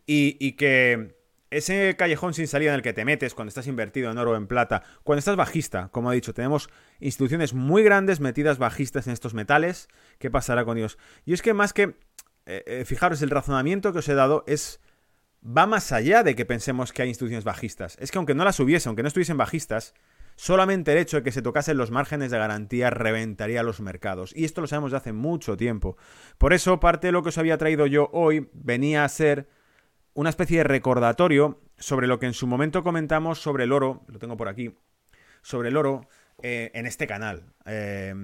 [0.07, 1.16] y que
[1.51, 4.37] ese callejón sin salida en el que te metes cuando estás invertido en oro o
[4.37, 6.69] en plata, cuando estás bajista, como he dicho, tenemos
[7.01, 9.89] instituciones muy grandes metidas bajistas en estos metales.
[10.19, 10.99] ¿Qué pasará con ellos?
[11.25, 11.97] Y es que más que,
[12.47, 14.81] eh, eh, fijaros, el razonamiento que os he dado es
[15.47, 17.97] va más allá de que pensemos que hay instituciones bajistas.
[18.01, 19.95] Es que aunque no las hubiese, aunque no estuviesen bajistas,
[20.35, 24.33] solamente el hecho de que se tocasen los márgenes de garantía reventaría los mercados.
[24.35, 25.97] Y esto lo sabemos de hace mucho tiempo.
[26.39, 29.49] Por eso, parte de lo que os había traído yo hoy venía a ser
[30.17, 34.19] una especie de recordatorio sobre lo que en su momento comentamos sobre el oro, lo
[34.19, 34.75] tengo por aquí,
[35.43, 36.09] sobre el oro
[36.43, 37.45] eh, en este canal.
[37.67, 38.15] Eh,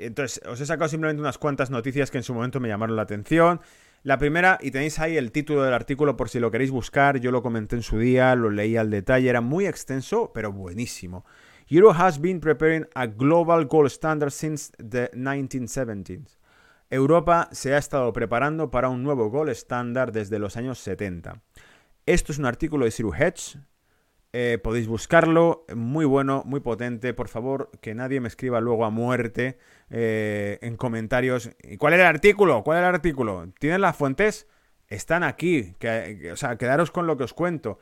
[0.00, 3.02] entonces, os he sacado simplemente unas cuantas noticias que en su momento me llamaron la
[3.02, 3.62] atención.
[4.02, 7.32] La primera, y tenéis ahí el título del artículo por si lo queréis buscar, yo
[7.32, 11.24] lo comenté en su día, lo leí al detalle, era muy extenso, pero buenísimo.
[11.70, 16.37] Euro has been preparing a global gold standard since the 1970s.
[16.90, 21.42] Europa se ha estado preparando para un nuevo gol estándar desde los años 70.
[22.06, 23.58] Esto es un artículo de Siru Hedge.
[24.32, 27.12] Eh, podéis buscarlo, muy bueno, muy potente.
[27.12, 29.58] Por favor, que nadie me escriba luego a muerte
[29.90, 31.50] eh, en comentarios.
[31.62, 32.62] ¿Y cuál era el artículo?
[32.64, 33.52] ¿Cuál era el artículo?
[33.58, 34.46] ¿Tienen las fuentes?
[34.86, 35.74] Están aquí.
[36.32, 37.78] o sea, quedaros con lo que os cuento.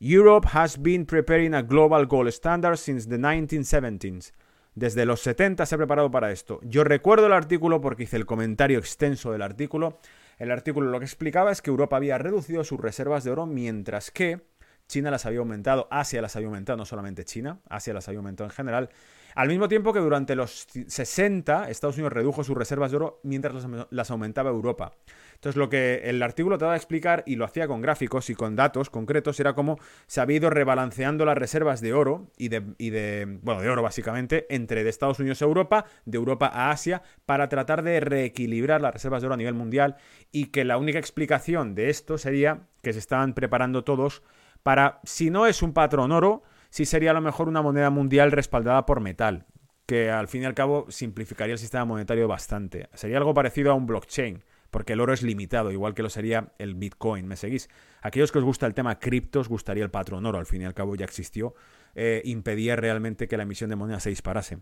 [0.00, 4.32] Europe has been preparing a global gold standard since the 1970s.
[4.76, 6.60] Desde los 70 se ha preparado para esto.
[6.62, 9.98] Yo recuerdo el artículo porque hice el comentario extenso del artículo.
[10.36, 14.10] El artículo lo que explicaba es que Europa había reducido sus reservas de oro mientras
[14.10, 14.42] que
[14.86, 18.50] China las había aumentado, Asia las había aumentado, no solamente China, Asia las había aumentado
[18.50, 18.90] en general,
[19.34, 23.66] al mismo tiempo que durante los 60 Estados Unidos redujo sus reservas de oro mientras
[23.88, 24.92] las aumentaba Europa.
[25.36, 28.34] Entonces lo que el artículo te va a explicar, y lo hacía con gráficos y
[28.34, 32.62] con datos concretos, era cómo se había ido rebalanceando las reservas de oro y de,
[32.78, 36.70] y de bueno, de oro básicamente, entre de Estados Unidos a Europa, de Europa a
[36.70, 39.96] Asia, para tratar de reequilibrar las reservas de oro a nivel mundial
[40.32, 44.22] y que la única explicación de esto sería que se estaban preparando todos
[44.62, 48.32] para, si no es un patrón oro, sí sería a lo mejor una moneda mundial
[48.32, 49.46] respaldada por metal,
[49.86, 52.88] que al fin y al cabo simplificaría el sistema monetario bastante.
[52.94, 56.52] Sería algo parecido a un blockchain, porque el oro es limitado, igual que lo sería
[56.58, 57.26] el Bitcoin.
[57.26, 57.68] ¿Me seguís?
[58.02, 60.64] Aquellos que os gusta el tema cripto, os gustaría el patrón oro, al fin y
[60.64, 61.54] al cabo ya existió,
[61.94, 64.58] eh, impedía realmente que la emisión de moneda se disparase.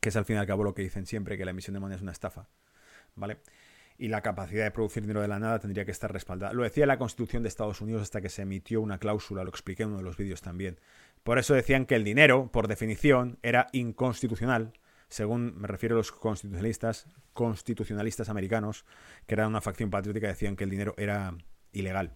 [0.00, 1.80] Que es al fin y al cabo lo que dicen siempre, que la emisión de
[1.80, 2.48] moneda es una estafa.
[3.16, 3.38] ¿Vale?
[4.00, 6.54] y la capacidad de producir dinero de la nada tendría que estar respaldada.
[6.54, 9.82] Lo decía la Constitución de Estados Unidos hasta que se emitió una cláusula, lo expliqué
[9.82, 10.80] en uno de los vídeos también.
[11.22, 14.72] Por eso decían que el dinero, por definición, era inconstitucional,
[15.10, 18.86] según me refiero a los constitucionalistas, constitucionalistas americanos,
[19.26, 21.34] que eran una facción patriótica, decían que el dinero era
[21.72, 22.14] ilegal.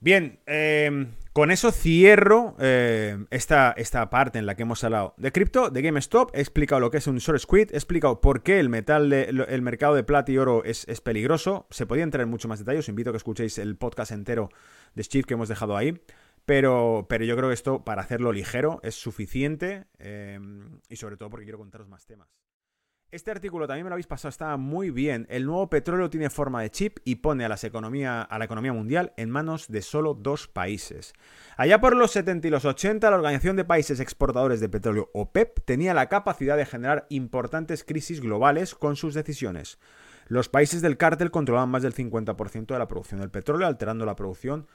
[0.00, 5.32] Bien, em, con eso cierro em, esta, esta, parte en la que hemos hablado de
[5.32, 8.60] cripto, de GameStop, he explicado lo que es un short squid, he explicado por qué
[8.60, 11.66] el metal el mercado de plata y oro es, peligroso.
[11.70, 14.50] Se podía entrar en mucho más detalle, os invito a que escuchéis el podcast entero
[14.94, 16.00] de Steve que hemos dejado ahí.
[16.48, 21.28] Pero, pero yo creo que esto, para hacerlo ligero, es suficiente em, y sobre todo
[21.28, 22.30] porque quiero contaros más temas.
[23.10, 25.26] Este artículo también me lo habéis pasado, estaba muy bien.
[25.28, 29.12] El nuevo petróleo tiene forma de chip y pone a, economía, a la economía mundial
[29.18, 31.12] en manos de solo dos países.
[31.58, 35.60] Allá por los 70 y los 80, la Organización de Países Exportadores de Petróleo, OPEP,
[35.66, 39.78] tenía la capacidad de generar importantes crisis globales con sus decisiones.
[40.28, 44.16] Los países del cártel controlaban más del 50% de la producción del petróleo, alterando la
[44.16, 44.66] producción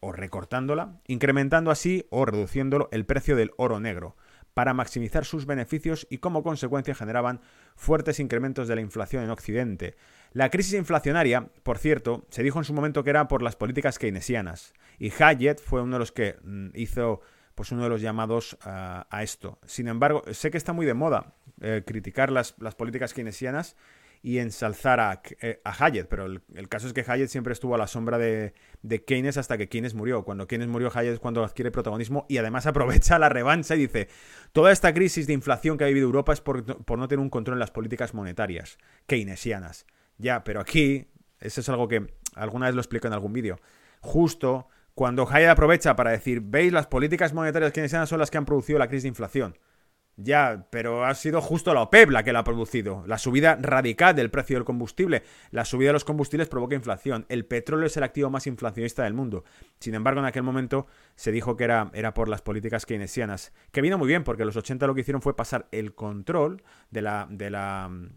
[0.00, 4.16] o recortándola, incrementando así o reduciéndolo el precio del oro negro
[4.54, 7.40] para maximizar sus beneficios y como consecuencia generaban
[7.76, 9.96] fuertes incrementos de la inflación en Occidente.
[10.32, 13.98] La crisis inflacionaria, por cierto, se dijo en su momento que era por las políticas
[13.98, 17.20] keynesianas y Hayek fue uno de los que mm, hizo
[17.54, 19.58] pues uno de los llamados a esto.
[19.66, 23.76] Sin embargo, sé que está muy de moda eh, criticar las, las políticas keynesianas
[24.22, 27.78] y ensalzar a, eh, a Hayek, pero el, caso es que Hayek siempre estuvo a
[27.78, 28.52] la sombra de,
[29.06, 30.24] Keynes hasta que Keynes murió.
[30.24, 34.08] Cuando Keynes murió, Hayek es cuando adquiere protagonismo y además aprovecha la revancha y dice,
[34.52, 37.30] toda esta crisis de inflación que ha vivido Europa es por, por no tener un
[37.30, 39.86] control en las políticas monetarias keynesianas.
[40.18, 41.08] Ya, pero aquí,
[41.40, 43.58] eso es algo que alguna vez lo explico en algún vídeo,
[44.00, 48.44] justo cuando Hayek aprovecha para decir, veis, las políticas monetarias keynesianas son las que han
[48.44, 49.56] producido la crisis de inflación.
[50.22, 53.04] Ya, pero ha sido justo la OPEP la que la ha producido.
[53.06, 55.22] La subida radical del precio del combustible.
[55.50, 57.24] La subida de los combustibles provoca inflación.
[57.30, 59.44] El petróleo es el activo más inflacionista del mundo.
[59.78, 63.52] Sin embargo, en aquel momento se dijo que era, era por las políticas keynesianas.
[63.72, 67.00] Que vino muy bien, porque los 80 lo que hicieron fue pasar el control de
[67.00, 68.08] la, de la mm,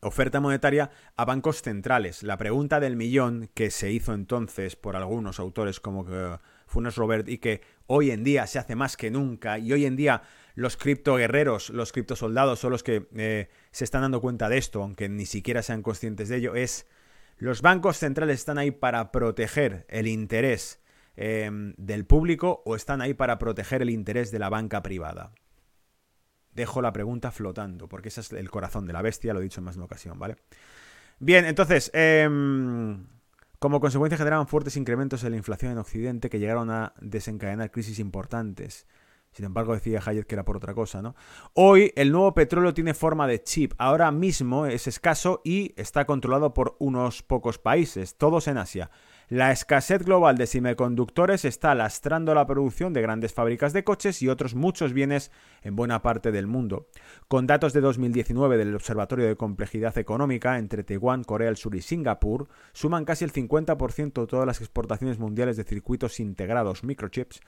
[0.00, 2.22] oferta monetaria a bancos centrales.
[2.22, 6.38] La pregunta del millón que se hizo entonces por algunos autores como que
[6.72, 9.94] Funes Robert y que hoy en día se hace más que nunca y hoy en
[9.96, 10.22] día
[10.54, 15.08] los criptoguerreros, los criptosoldados son los que eh, se están dando cuenta de esto, aunque
[15.08, 16.86] ni siquiera sean conscientes de ello, es
[17.38, 20.80] los bancos centrales están ahí para proteger el interés
[21.16, 25.32] em, del público o están ahí para proteger el interés de la banca privada.
[26.52, 29.60] Dejo la pregunta flotando, porque ese es el corazón de la bestia, lo he dicho
[29.60, 30.36] en más de una ocasión, ¿vale?
[31.18, 33.06] Bien, entonces, em,
[33.62, 38.00] como consecuencia generaban fuertes incrementos en la inflación en Occidente que llegaron a desencadenar crisis
[38.00, 38.88] importantes.
[39.32, 41.14] Sin embargo, decía Hayek que era por otra cosa, ¿no?
[41.54, 43.72] Hoy el nuevo petróleo tiene forma de chip.
[43.78, 48.90] Ahora mismo es escaso y está controlado por unos pocos países, todos en Asia.
[49.32, 54.28] La escasez global de semiconductores está lastrando la producción de grandes fábricas de coches y
[54.28, 55.30] otros muchos bienes
[55.62, 56.88] en buena parte del mundo.
[57.28, 61.80] Con datos de 2019 del Observatorio de Complejidad Económica entre Taiwán, Corea del Sur y
[61.80, 67.40] Singapur, suman casi el 50% de todas las exportaciones mundiales de circuitos integrados microchips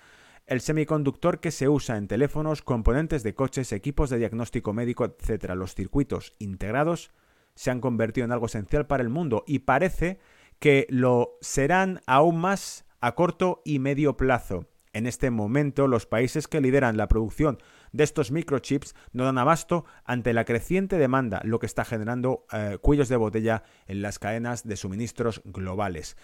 [0.47, 5.53] el semiconductor que se usa en teléfonos, componentes de coches, equipos de diagnóstico médico, etc.
[5.55, 7.11] Los circuitos integrados
[7.55, 10.19] se han convertido en algo esencial para el mundo y parece
[10.59, 14.67] que lo serán aún más a corto y medio plazo.
[14.93, 17.59] En este momento, los países que lideran la producción
[17.93, 22.79] de estos microchips no dan abasto ante la creciente demanda, lo que está generando eh,
[22.81, 26.17] cuellos de botella en las cadenas de suministros globales.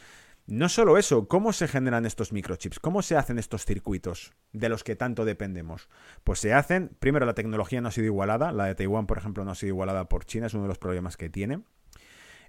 [0.51, 2.80] No solo eso, ¿cómo se generan estos microchips?
[2.80, 5.88] ¿Cómo se hacen estos circuitos de los que tanto dependemos?
[6.24, 9.44] Pues se hacen, primero la tecnología no ha sido igualada, la de Taiwán por ejemplo
[9.44, 11.62] no ha sido igualada por China, es uno de los problemas que tiene.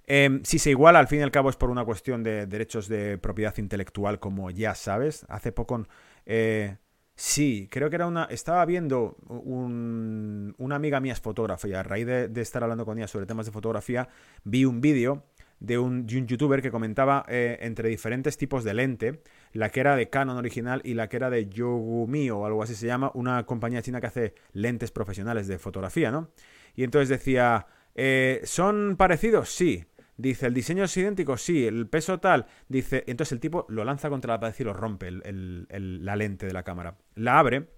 [0.04, 2.88] Em, si se iguala, al fin y al cabo es por una cuestión de derechos
[2.88, 5.24] de propiedad intelectual, como ya sabes.
[5.28, 5.86] Hace poco...
[6.26, 6.78] Eh,
[7.14, 8.24] sí, creo que era una...
[8.24, 13.06] Estaba viendo una amiga mía es fotógrafa y a raíz de, estar hablando con ella
[13.06, 14.08] sobre temas de fotografía,
[14.42, 15.24] vi un vídeo
[15.62, 20.10] de un, youtuber que comentaba eh, entre diferentes tipos de lente, la que era de
[20.10, 23.80] Canon original y la que era de Yogumi o algo así se llama, una compañía
[23.80, 26.30] china que hace lentes profesionales de fotografía, ¿no?
[26.74, 29.50] Y entonces decía, eh, ¿son parecidos?
[29.50, 29.84] Sí.
[30.16, 31.36] Dice, ¿el diseño es idéntico?
[31.36, 31.64] Sí.
[31.64, 32.46] ¿El peso tal?
[32.68, 36.52] Dice, entonces el tipo lo lanza contra la pared y lo rompe la lente de
[36.52, 36.96] la cámara.
[37.14, 37.68] La abre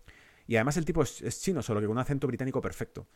[0.47, 3.09] y además el tipo es, chino, solo que con un acento británico perfecto.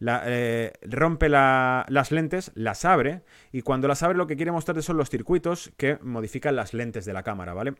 [0.00, 4.96] Eh, rompe las lentes, las abre y cuando las abre lo que quiere mostrarte son
[4.96, 7.74] los circuitos que modifican las lentes de la cámara, ¿vale?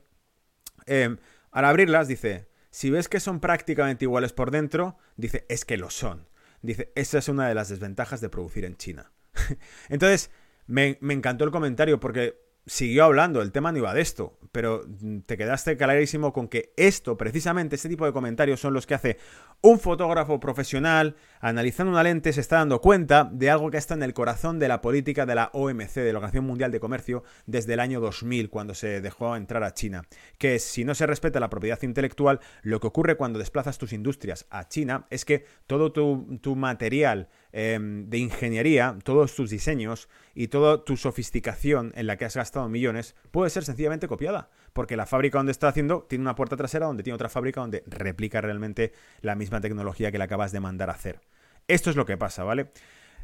[0.87, 1.19] Em,
[1.53, 5.91] al abrirlas dice, si ves que son prácticamente iguales por dentro, dice, es que lo
[5.91, 6.29] son.
[6.63, 9.13] Dice, esa es una de las desventajas de producir en China.
[9.89, 10.31] Entonces,
[10.67, 14.83] me, me encantó el comentario porque siguió hablando, el tema no iba de esto, pero
[15.27, 19.19] te quedaste clarísimo con que esto, precisamente, este tipo de comentarios son los que hace
[19.67, 24.05] un fotógrafo profesional, analizando una lente, se está dando cuenta de algo que está en
[24.05, 27.75] el corazón de la política de la OMC, de la Organización Mundial de Comercio, desde
[27.75, 30.05] el año 2000, cuando se dejó entrar a China,
[30.39, 34.47] que si no se respeta la propiedad intelectual, lo que ocurre cuando desplazas tus industrias
[34.51, 40.49] a China es que todo tu, tu material Em, de ingeniería, todos tus diseños y
[40.49, 44.51] toda tu sofisticación en la que has gastado millones puede ser sencillamente copiada.
[44.77, 47.83] Porque la fábrica donde está haciendo tiene una puerta trasera donde tiene otra fábrica donde
[47.87, 51.23] replica realmente la misma tecnología que le acabas de mandar a hacer.
[51.67, 52.73] Esto es lo que pasa, ¿vale?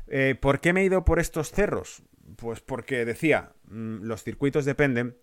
[0.07, 2.05] Eh, ¿Por qué me he ido por estos cerros?
[2.37, 5.19] Pues porque decía, mm, los circuitos dependen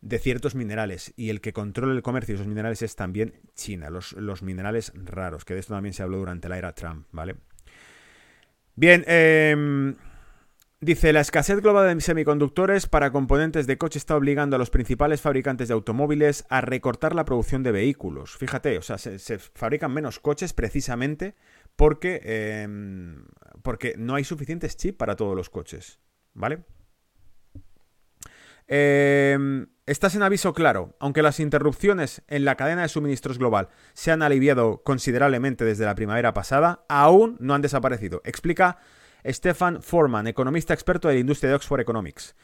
[0.00, 3.90] de ciertos minerales y el que controla el comercio de esos minerales es también China,
[3.90, 7.36] los, los minerales raros, que de esto también se habló durante la era Trump, ¿vale?
[8.76, 9.94] Bien, em,
[10.80, 15.20] dice, la escasez global de semiconductores para componentes de coche está obligando a los principales
[15.20, 18.36] fabricantes de automóviles a recortar la producción de vehículos.
[18.36, 21.34] Fíjate, o sea, se, fabrican menos coches precisamente
[21.76, 23.24] porque, em,
[23.62, 26.00] porque no hay suficientes chips para todos los coches,
[26.34, 26.64] ¿vale?
[28.68, 30.94] Eh, Estás en aviso claro.
[31.00, 35.96] Aunque las interrupciones en la cadena de suministros global se han aliviado considerablemente desde la
[35.96, 38.22] primavera pasada, aún no han desaparecido.
[38.24, 38.78] Explica
[39.24, 42.34] Stefan Foreman, economista experto de la industria de Oxford Economics.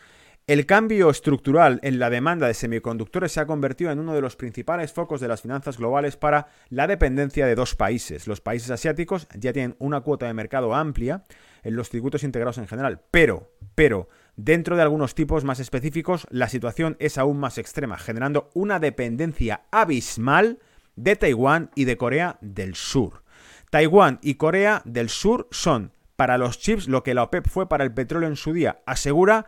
[0.47, 4.37] El cambio estructural en la demanda de semiconductores se ha convertido en uno de los
[4.37, 8.29] principales focos de las finanzas globales para la dependencia de dos países.
[8.29, 11.25] Los países asiáticos ya tienen una cuota de mercado amplia
[11.65, 16.51] en los circuitos integrados en general, pero, pero, Dentro de algunos tipos más específicos, la
[16.51, 20.59] situación es aún más extrema, generando una dependencia abismal
[20.95, 23.23] de Taiwán y de Corea del Sur.
[23.71, 27.85] Taiwán y Corea del Sur son para los chips lo que la OPEP fue para
[27.85, 29.47] el petróleo en su día, asegura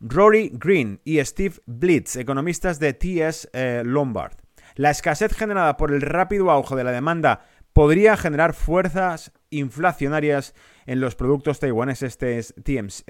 [0.00, 4.34] Rory Green y Steve Blitz, economistas de TS eh, Lombard.
[4.74, 10.54] La escasez generada por el rápido auge de la demanda podría generar fuerzas inflacionarias
[10.86, 13.02] en los productos taiwaneses TSMC,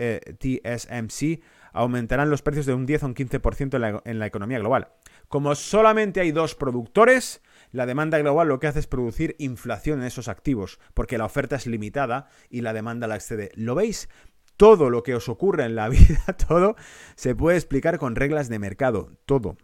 [1.22, 1.40] eh,
[1.72, 4.88] aumentarán los precios de un 10 o un 15% en en la economía global.
[5.28, 7.40] Como solamente hay dos productores,
[7.72, 11.56] la demanda global lo que hace es producir inflación en esos activos, porque la oferta
[11.56, 13.50] es limitada y la demanda la excede.
[13.54, 14.08] ¿Lo veis?
[14.56, 16.76] Todo lo que os ocurre en la vida, todo,
[17.16, 19.10] se puede explicar con reglas de mercado.
[19.26, 19.56] Todo.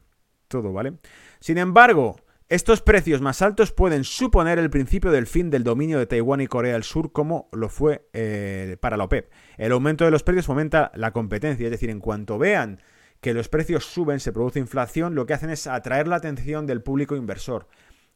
[0.49, 0.95] Todo, ¿vale?
[1.41, 2.17] Sin embargo,
[2.49, 6.47] estos precios más altos pueden suponer el principio del fin del dominio de Taiwán y
[6.47, 9.31] Corea del Sur como lo fue eh, para la OPEP.
[9.59, 12.81] El aumento de los precios fomenta la competencia, es decir, en cuanto vean
[13.21, 16.83] que los precios suben, se produce inflación, lo que hacen es atraer la atención del
[16.83, 17.69] público inversor.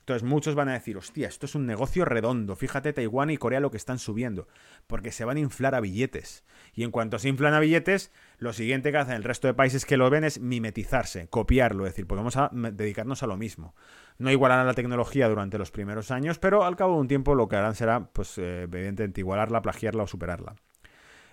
[0.03, 3.61] Entonces muchos van a decir, hostia, esto es un negocio redondo, fíjate Taiwán y Corea
[3.61, 4.49] lo que están subiendo,
[4.89, 6.43] porque se van a inflar a billetes.
[6.75, 9.87] Y en cuanto se inflan a billetes, lo siguiente que hacen el resto de países
[9.87, 12.37] que lo ven es mimetizarse, copiarlo, es decir, podemos
[12.73, 13.77] dedicarnos a lo mismo.
[14.19, 17.49] No igualarán la tecnología durante los primeros años, pero al cabo de un tiempo lo
[17.49, 20.57] que harán será, pues, eh, evidentemente, igualarla, plagiarla o superarla.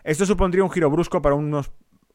[0.04, 1.72] Esto supondría un giro brusco para unos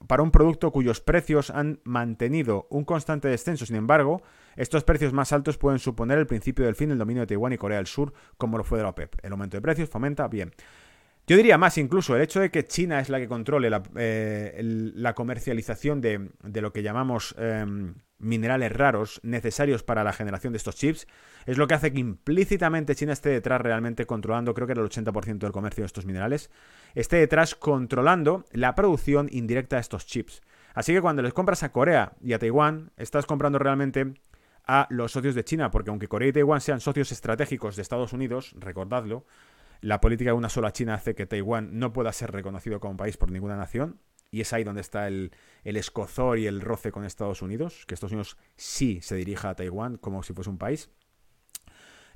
[0.07, 3.67] para un producto cuyos precios han mantenido un constante descenso.
[3.67, 4.23] Sin embargo,
[4.57, 7.59] estos precios más altos pueden suponer el principio del fin del dominio de Taiwán y
[7.59, 9.17] Corea del Sur, como lo fue de la OPEP.
[9.23, 10.53] El aumento de precios fomenta bien.
[11.27, 15.13] Yo diría más incluso el hecho de que China es la que controle la, eh,
[15.15, 16.31] comercialización de,
[16.61, 21.07] lo que llamamos em, minerales raros necesarios para la generación de estos chips,
[21.47, 24.89] es lo que hace que implícitamente China esté detrás realmente controlando, creo que era el
[24.89, 26.51] 80% del comercio de estos minerales,
[26.95, 30.43] esté detrás controlando la producción indirecta de estos chips.
[30.75, 34.15] Así que cuando les compras a Corea y a Taiwán, estás comprando realmente
[34.67, 38.12] a los socios de China, porque aunque Corea y Taiwán sean socios estratégicos de Estados
[38.12, 39.27] Unidos, recordadlo,
[39.81, 43.17] la política de una sola China hace que Taiwán no pueda ser reconocido como país
[43.17, 44.01] por ninguna nación
[44.35, 45.31] y es ahí donde está el,
[45.62, 49.97] escozor y el roce con Estados Unidos, que Estados Unidos sí se dirija a Taiwán
[49.97, 50.91] como si fuese un país.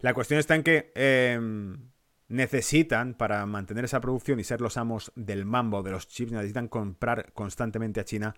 [0.01, 1.91] La cuestión está en que em,
[2.27, 6.67] necesitan, para mantener esa producción y ser los amos del mambo de los chips, necesitan
[6.67, 8.35] comprar constantemente a China,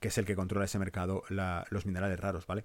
[0.00, 2.64] que es el que controla ese mercado, los minerales raros, ¿vale?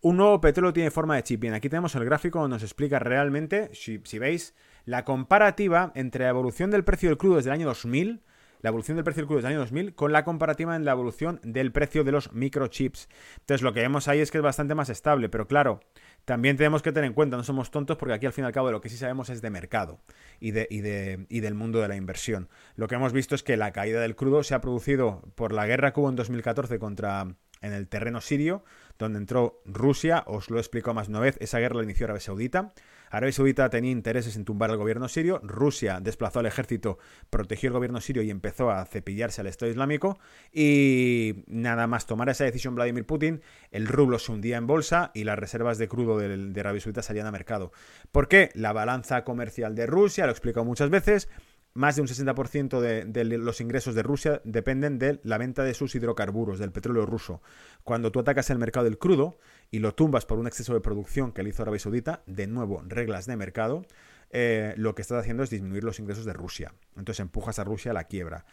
[0.00, 1.40] Un nuevo petróleo tiene forma de chip.
[1.40, 4.54] Bien, aquí tenemos el gráfico donde nos explica realmente, si, si veis,
[4.84, 8.22] la comparativa entre la evolución del precio del crudo desde el año 2000
[8.64, 11.38] la evolución del precio del crudo del año 2000 con la comparativa en la evolución
[11.42, 13.10] del precio de los microchips.
[13.40, 15.80] Entonces lo que vemos ahí es que es bastante más estable, pero claro,
[16.24, 18.52] también tenemos que tener en cuenta, no somos tontos porque aquí al fin y al
[18.52, 20.00] cabo de lo que sí sabemos es de mercado
[20.40, 22.48] y, de, y, de, y del mundo de la inversión.
[22.76, 25.66] Lo que hemos visto es que la caída del crudo se ha producido por la
[25.66, 28.62] guerra que hubo en 2014 contra en el terreno sirio,
[28.98, 32.74] donde entró Rusia, os lo he más una vez, esa guerra la inició Arabia Saudita,
[33.16, 36.98] Arabia Saudita tenía intereses en tumbar al gobierno sirio, Rusia desplazó al ejército,
[37.30, 40.18] protegió el gobierno sirio y empezó a cepillarse al Estado Islámico
[40.52, 43.40] y nada más tomar esa decisión Vladimir Putin,
[43.70, 47.26] el rublo se hundía en bolsa y las reservas de crudo de, Arabia Saudita salían
[47.26, 47.72] a mercado.
[48.10, 48.50] ¿Por qué?
[48.54, 51.28] La balanza comercial de Rusia, lo he explicado muchas veces,
[51.74, 55.94] más de un 60% de, los ingresos de Rusia dependen de la venta de sus
[55.94, 57.42] hidrocarburos, del petróleo ruso.
[57.82, 59.38] Cuando tú atacas el mercado del crudo
[59.74, 62.80] y lo tumbas por un exceso de producción que le hizo Arabia Saudita, de nuevo,
[62.86, 63.84] reglas de mercado,
[64.30, 66.72] eh, lo que estás haciendo es disminuir los ingresos de Rusia.
[66.96, 68.44] Entonces empujas a Rusia a la quiebra.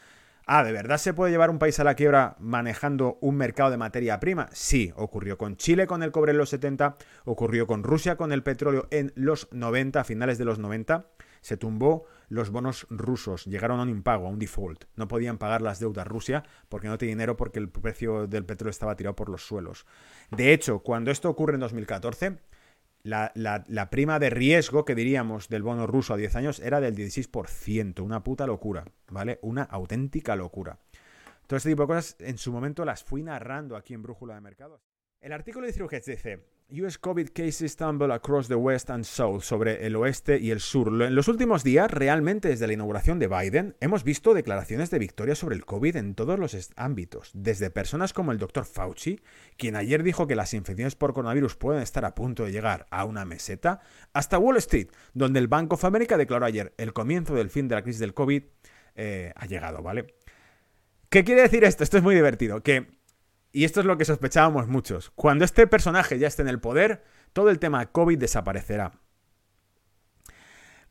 [0.48, 3.78] Ah, ¿de verdad se puede llevar un país a la quiebra manejando un mercado de
[3.78, 4.50] materia prima?
[4.52, 8.42] Sí, ocurrió con Chile con el cobre en los 70, ocurrió con Rusia con el
[8.42, 11.06] petróleo en los 90, a finales de los 90
[11.42, 14.86] se tumbó los bonos rusos, llegaron a un impago, a un default.
[14.96, 18.72] No podían pagar las deudas Rusia porque no tenía dinero porque el precio del petróleo
[18.72, 19.86] estaba tirado por los suelos.
[20.32, 22.38] De hecho, cuando esto ocurre en 2014,
[23.04, 26.96] la, la, prima de riesgo que diríamos del bono ruso a 10 años era del
[26.96, 29.40] 16%, una puta locura, ¿vale?
[29.42, 30.80] Una auténtica locura.
[31.48, 34.42] Todo este tipo de cosas en su momento las fui narrando aquí en Brújula de
[34.42, 34.82] Mercados.
[35.20, 39.86] El artículo de Cirujet dice, US COVID cases stumble across the West and South, sobre
[39.86, 40.88] el oeste y el sur.
[40.88, 45.36] En los últimos días, realmente desde la inauguración de Biden, hemos visto declaraciones de victoria
[45.36, 48.64] sobre el COVID en todos los ámbitos, desde personas como el Dr.
[48.66, 49.20] Fauci,
[49.58, 53.04] quien ayer dijo que las infecciones por coronavirus pueden estar a punto de llegar a
[53.04, 53.82] una meseta,
[54.14, 57.76] hasta Wall Street, donde el Bank of America declaró ayer el comienzo del fin de
[57.76, 58.44] la crisis del COVID
[58.96, 60.16] eh, ha llegado, ¿vale?
[61.10, 61.84] ¿Qué quiere decir esto?
[61.84, 63.01] Esto es muy divertido, que
[63.52, 67.04] y esto es lo que sospechábamos muchos, cuando este personaje ya esté en el poder,
[67.34, 68.94] todo el tema COVID desaparecerá.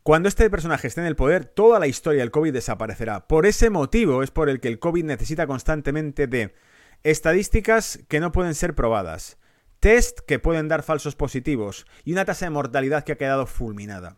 [0.03, 3.27] Cuando este personaje esté en el poder, toda la historia del COVID desaparecerá.
[3.29, 6.55] Por ese motivo es por el que el COVID necesita constantemente de
[7.03, 9.39] estadísticas que no pueden ser probadas,
[9.79, 14.17] test que pueden dar falsos positivos y una tasa de mortalidad que ha quedado fulminada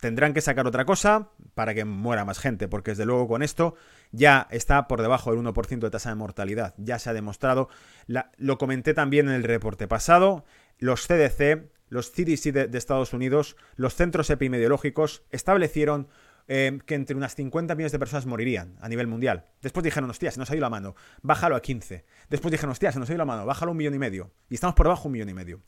[0.00, 3.74] tendrán que sacar otra cosa para que muera más gente, porque desde luego con esto
[4.12, 7.68] ya está por debajo del 1% de tasa de mortalidad, ya se ha demostrado,
[8.06, 10.44] lo comenté también en el reporte pasado,
[10.78, 16.08] los CDC, los CDC de, Estados Unidos, los centros epidemiológicos establecieron
[16.48, 19.46] eh, que entre unas 50 millones de personas morirían a nivel mundial.
[19.62, 22.04] Después dijeron, hostia, se nos ha ido la mano, bájalo a 15.
[22.28, 24.32] Después dijeron, hostia, se nos ha ido la mano, bájalo a un millón y medio.
[24.48, 25.62] Y estamos por debajo de un millón y medio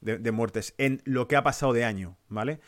[0.00, 2.60] de, de muertes en lo que ha pasado de año, ¿vale?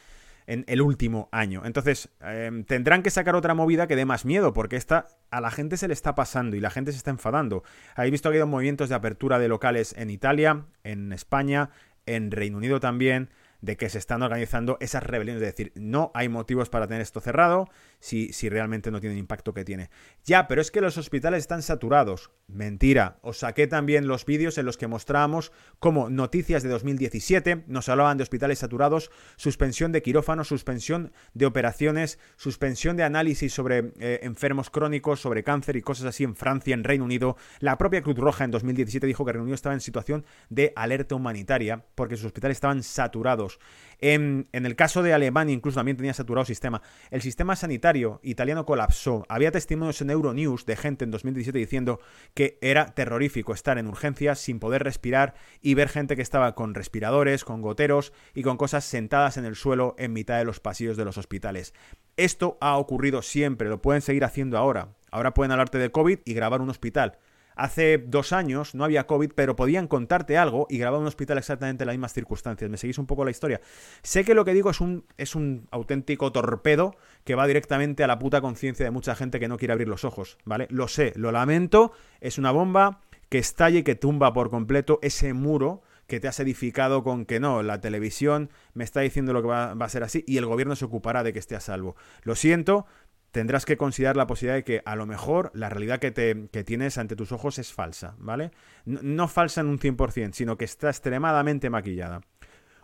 [0.51, 1.63] En el último año.
[1.65, 5.53] Entonces, em, tendrán que sacar otra movida que dé más miedo, porque esta a la
[5.53, 7.63] gente se le está pasando y la gente se está enfadando.
[7.95, 11.71] Habéis visto que ha habido movimientos de apertura de locales en Italia, en España,
[12.05, 13.31] en Reino Unido también,
[13.61, 17.21] de que se están organizando esas rebeliones, es decir, no hay motivos para tener esto
[17.21, 19.91] cerrado si, si realmente no tiene el impacto que tiene.
[20.25, 22.31] Ya, pero es que los hospitales están saturados.
[22.49, 27.89] Mentira, os saqué también los vídeos en los que mostrábamos cómo noticias de 2017 nos
[27.89, 34.21] hablaban de hospitales saturados, suspensión de quirófanos, suspensión de operaciones, suspensión de análisis sobre eh,
[34.23, 37.37] enfermos crónicos, sobre cáncer y cosas así en Francia, en Reino Unido.
[37.61, 41.15] La propia Cruz Roja en 2017 dijo que Reino Unido estaba en situación de alerta
[41.15, 43.50] humanitaria porque sus hospitales estaban saturados.
[44.01, 46.83] En, el caso de Alemania incluso también tenía saturado sistema.
[47.11, 49.27] El sistema sanitario italiano colapsó.
[49.29, 52.01] Había testimonios en Euronews de gente en 2017 diciendo
[52.35, 56.75] que era terrorífico estar en urgencias sin poder respirar y ver gente que estaba con
[56.75, 60.97] respiradores, con goteros y con cosas sentadas en el suelo en mitad de los pasillos
[60.97, 61.75] de los hospitales.
[62.17, 64.97] Esto ha ocurrido siempre, lo pueden seguir haciendo ahora.
[65.11, 67.19] Ahora pueden hablarte de COVID y grabar un hospital.
[67.61, 71.85] Hace dos años no había COVID, pero podían contarte algo y grabar un hospital exactamente
[71.85, 72.71] en las mismas circunstancias.
[72.71, 73.61] ¿Me seguís un poco la historia?
[74.03, 78.07] Sé que lo que digo es un, es un auténtico torpedo que va directamente a
[78.07, 80.69] la puta conciencia de mucha gente que no quiere abrir los ojos, ¿vale?
[80.71, 81.93] Lo sé, lo lamento,
[82.23, 86.41] es una bomba que estalla y que tumba por completo ese muro que te has
[86.41, 90.03] edificado con que no, la televisión me está diciendo lo que va, va, a ser
[90.03, 91.95] así y el gobierno se ocupará de que esté a salvo.
[92.23, 92.87] Lo siento,
[93.31, 96.65] tendrás que considerar la posibilidad de que a lo mejor la realidad que, te, que
[96.65, 98.51] tienes ante tus ojos es falsa, ¿vale?
[98.85, 102.21] No, no falsa en un 100%, sino que está extremadamente maquillada.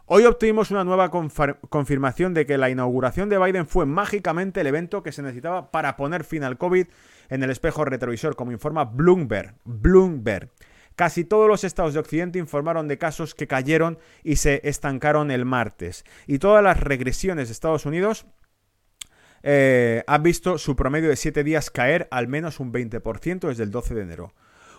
[0.09, 5.03] Hoy obtuvimos una nueva confirmación de que la inauguración de Biden fue mágicamente el evento
[5.03, 6.87] que se necesitaba para poner fin al COVID
[7.29, 9.57] en el espejo retrovisor, como informa Bloomberg.
[9.65, 10.51] Bloomberg.
[10.95, 15.45] Casi todos los estados de Occidente informaron de casos que cayeron y se estancaron el
[15.45, 16.05] martes.
[16.29, 18.27] Y todas las regresiones de Estados Unidos
[19.49, 23.71] eh, han visto su promedio de 7 días caer al menos un 20% desde el
[23.71, 24.35] 12 de enero.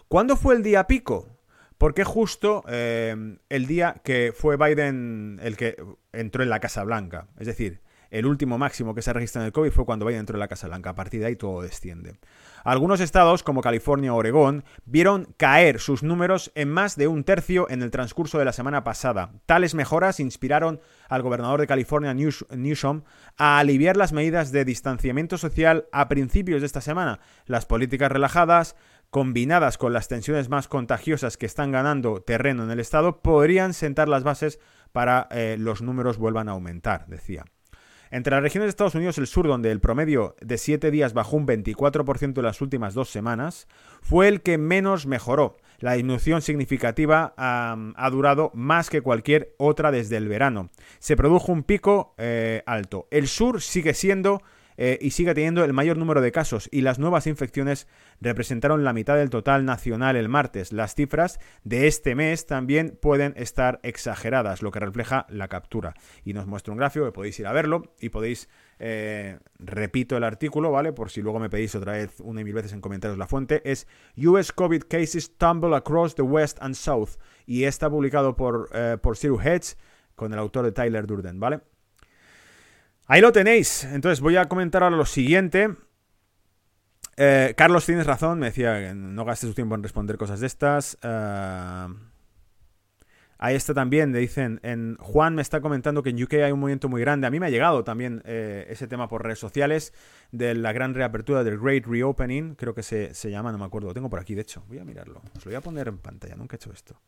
[0.09, 1.29] ¿Cuándo fue el día pico?
[1.77, 7.29] Porque justo eh, el día que fue Biden el que entró en la Casa Blanca.
[7.39, 7.79] Es decir,
[8.09, 10.47] el último máximo que se registra en el COVID fue cuando Biden entró en la
[10.47, 10.91] Casa Blanca.
[10.91, 12.19] A partir de ahí todo desciende.
[12.63, 17.69] Algunos estados, como California o Oregón, vieron caer sus números en más de un tercio
[17.69, 19.31] en el transcurso de la semana pasada.
[19.45, 23.03] Tales mejoras inspiraron al gobernador de California, Newsom,
[23.37, 27.19] a aliviar las medidas de distanciamiento social a principios de esta semana.
[27.45, 28.75] Las políticas relajadas,
[29.09, 34.09] combinadas con las tensiones más contagiosas que están ganando terreno en el Estado, podrían sentar
[34.09, 34.59] las bases
[34.91, 37.45] para eh, los números vuelvan a aumentar, decía.
[38.11, 41.37] Entre las regiones de Estados Unidos, el sur, donde el promedio de 7 días bajó
[41.37, 43.67] un 24% en las últimas dos semanas,
[44.01, 45.57] fue el que menos mejoró.
[45.79, 50.69] La disminución significativa ha durado más que cualquier otra desde el verano.
[50.99, 53.07] Se produjo un pico eh, alto.
[53.11, 54.41] El sur sigue siendo
[54.77, 57.87] eh, y sigue teniendo el mayor número de casos y las nuevas infecciones
[58.21, 60.71] representaron la mitad del total nacional el martes.
[60.71, 65.95] Las cifras de este mes también pueden estar exageradas, lo que refleja la captura.
[66.23, 68.49] Y nos muestra un gráfico que podéis ir a verlo y podéis,
[68.79, 70.93] eh, repito el artículo, ¿vale?
[70.93, 73.61] Por si luego me pedís otra vez una y mil veces en comentarios la fuente,
[73.69, 78.97] es US COVID cases tumble across the West and South y está publicado por, eh,
[79.01, 79.75] por Zero Hedge
[80.15, 81.61] con el autor de Tyler Durden, ¿vale?
[83.07, 83.85] Ahí lo tenéis.
[83.85, 85.73] Entonces voy a comentar ahora lo siguiente.
[87.15, 88.39] Eh, Carlos, tienes razón.
[88.39, 90.97] Me decía que no gastes tu tiempo en responder cosas de estas.
[91.01, 91.87] Eh,
[93.37, 94.11] ahí está también.
[94.11, 94.59] Le dicen.
[94.61, 97.27] En, Juan me está comentando que en UK hay un movimiento muy grande.
[97.27, 99.93] A mí me ha llegado también eh, ese tema por redes sociales.
[100.33, 102.55] De la gran reapertura del Great Reopening.
[102.55, 103.87] Creo que se, se llama, no me acuerdo.
[103.87, 104.65] Lo tengo por aquí, de hecho.
[104.67, 105.21] Voy a mirarlo.
[105.37, 106.35] Os lo voy a poner en pantalla.
[106.35, 106.99] Nunca he hecho esto.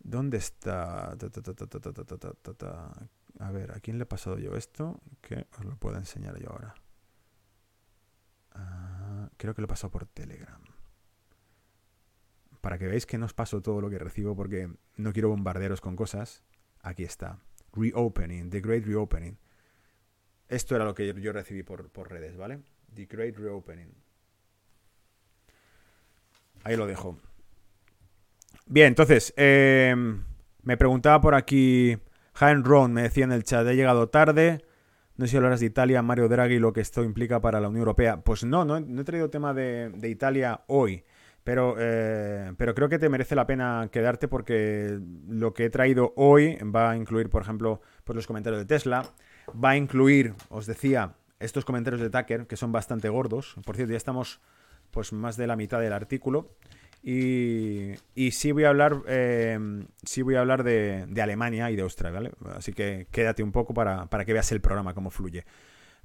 [0.00, 1.16] ¿Dónde está?
[3.38, 5.00] A ver, ¿a quién le he pasado yo esto?
[5.20, 6.74] Que os lo puedo enseñar yo ahora.
[8.52, 10.60] Ah, creo que lo he pasado por Telegram.
[12.60, 15.80] Para que veáis que no os paso todo lo que recibo porque no quiero bombarderos
[15.80, 16.42] con cosas.
[16.82, 17.38] Aquí está.
[17.72, 19.38] Reopening, The Great Reopening.
[20.48, 22.60] Esto era lo que yo recibí por, redes, ¿vale?
[22.92, 23.94] The Great Reopening.
[26.64, 27.20] Ahí lo dejo.
[28.66, 30.24] Bien, entonces, em,
[30.62, 31.96] me preguntaba por aquí
[32.38, 34.64] Jaén Ron me decía en el chat, he llegado tarde.
[35.16, 37.66] No sé si hablarás de Italia, Mario Draghi, y lo que esto implica para la
[37.66, 38.20] Unión Europea.
[38.20, 41.02] Pues no, no, he traído tema de, Italia hoy.
[41.42, 46.12] Pero, eh, pero creo que te merece la pena quedarte porque lo que he traído
[46.14, 49.02] hoy va a incluir, por ejemplo, pues los comentarios de Tesla.
[49.52, 53.56] Va a incluir, os decía, estos comentarios de Tucker, que son bastante gordos.
[53.64, 54.40] Por cierto, ya estamos
[54.92, 56.52] pues más de la mitad del artículo.
[57.10, 59.58] Y, sí voy a hablar, eh,
[60.04, 62.32] sí voy a hablar de, Alemania y de Australia, ¿vale?
[62.54, 65.46] Así que quédate un poco para, que veas el programa, cómo fluye.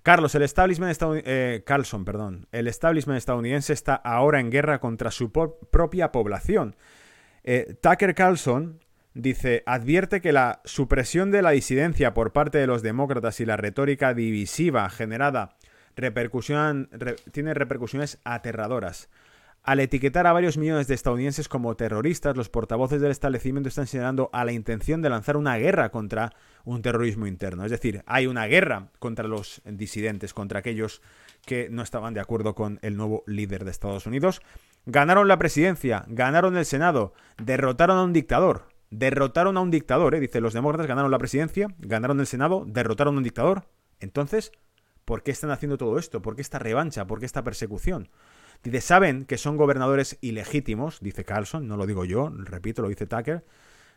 [0.02, 5.30] Carlos, el establishment eh, Carlson, perdón, el establishment estadounidense está ahora en guerra contra su
[5.30, 6.78] propia población.
[7.44, 8.80] Eh, Tucker Carlson
[9.14, 13.58] dice, advierte que la supresión de la disidencia por parte de los demócratas y la
[13.58, 15.58] retórica divisiva generada
[15.98, 16.90] repercusión,
[17.34, 19.10] tiene repercusiones aterradoras.
[19.66, 24.30] Al etiquetar a varios millones de estadounidenses como terroristas, los portavoces del establecimiento están señalando
[24.34, 26.34] a la intención de lanzar una guerra contra
[26.66, 27.64] un terrorismo interno.
[27.64, 31.02] Es decir, hay una guerra contra los disidentes, contra aquellos
[31.46, 34.42] que no estaban de acuerdo con el nuevo líder de Estados Unidos.
[34.86, 38.68] Ganaron la presidencia, ganaron el Senado, derrotaron a un dictador.
[38.90, 40.20] Derrotaron a un dictador, ¿eh?
[40.20, 43.64] dice los demócratas, ganaron la presidencia, ganaron el Senado, derrotaron a un dictador.
[44.02, 44.52] Entonces,
[45.06, 46.22] ¿por qué están haciendo todo esto?
[46.22, 47.08] ¿Por qué esta revancha?
[47.08, 48.10] ¿Por qué esta persecución?
[48.64, 53.06] Dice, saben que son gobernadores ilegítimos, dice Carlson, no lo digo yo, repito, lo dice
[53.06, 53.44] Tucker.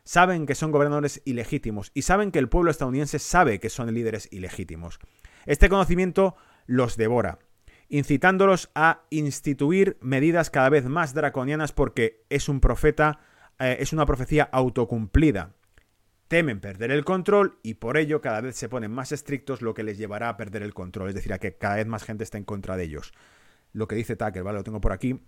[0.03, 4.29] Saben que son gobernadores ilegítimos y saben que el pueblo estadounidense sabe que son líderes
[4.33, 4.99] ilegítimos.
[5.47, 6.37] Este conocimiento
[6.67, 7.39] los devora,
[7.89, 13.21] incitándolos a instituir medidas cada vez más draconianas porque es un profeta,
[13.61, 15.55] eh, es una profecía autocumplida.
[16.27, 19.85] Temen perder el control y por ello cada vez se ponen más estrictos, lo que
[19.85, 22.37] les llevará a perder el control, es decir, a que cada vez más gente está
[22.37, 23.12] en contra de ellos
[23.77, 24.59] lo que dice Tucker, ¿vale?
[24.59, 25.20] Lo tengo por aquí.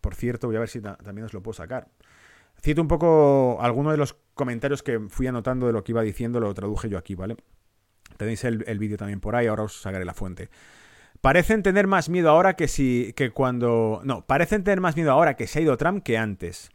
[0.00, 1.88] Por cierto, voy a ver si también os lo puedo sacar.
[2.60, 6.40] Cito un poco algunos de los comentarios que fui anotando de lo que iba diciendo,
[6.40, 7.36] lo traduje yo aquí, ¿vale?
[8.16, 10.48] Tenéis el, vídeo también por ahí, ahora os sacaré la fuente.
[11.20, 13.12] Parecen tener más miedo ahora que si.
[13.16, 14.00] que cuando.
[14.04, 16.70] No, parecen tener más miedo ahora que se ha ido Trump que antes.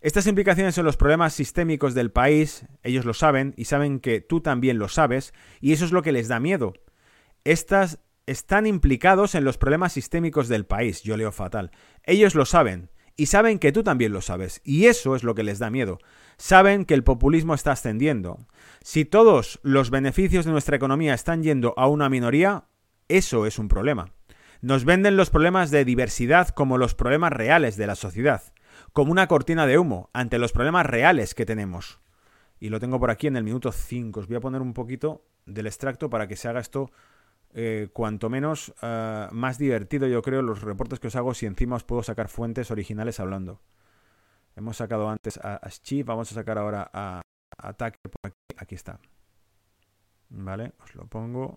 [0.00, 4.40] Estas implicaciones son los problemas sistémicos del país, ellos lo saben y saben que tú
[4.40, 6.72] también lo sabes, y eso es lo que les da miedo.
[7.44, 11.70] Estas están implicados en los problemas sistémicos del país, yo leo fatal.
[12.04, 15.42] Ellos lo saben, y saben que tú también lo sabes, y eso es lo que
[15.42, 15.98] les da miedo.
[16.36, 18.46] Saben que el populismo está ascendiendo.
[18.82, 22.64] Si todos los beneficios de nuestra economía están yendo a una minoría,
[23.08, 24.12] eso es un problema.
[24.60, 28.52] Nos venden los problemas de diversidad como los problemas reales de la sociedad
[28.92, 32.00] como una cortina de humo ante los problemas reales que tenemos.
[32.60, 34.20] Y lo tengo por aquí en el minuto 5.
[34.20, 36.90] Os voy a poner un poquito del extracto para que se haga esto
[37.52, 41.76] eh, cuanto menos eh, más divertido, yo creo, los reportes que os hago si encima
[41.76, 43.60] os puedo sacar fuentes originales hablando.
[44.56, 45.70] Hemos sacado antes a, a
[46.04, 47.22] vamos a sacar ahora a,
[47.58, 47.90] a por
[48.24, 48.36] aquí.
[48.56, 49.00] Aquí está.
[50.28, 50.72] ¿Vale?
[50.82, 51.56] Os lo pongo.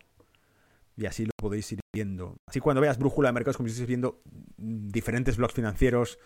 [0.98, 2.38] Y así lo podéis ir viendo.
[2.48, 4.22] Así cuando veas brújula de mercados, como si estéis viendo
[4.58, 6.18] diferentes blogs financieros,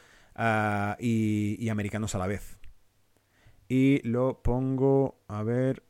[1.00, 2.60] y, y americanos a la vez.
[3.68, 5.84] Y lo pongo, a ver,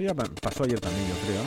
[0.00, 1.44] Esto ya pasó ayer también, yo creo.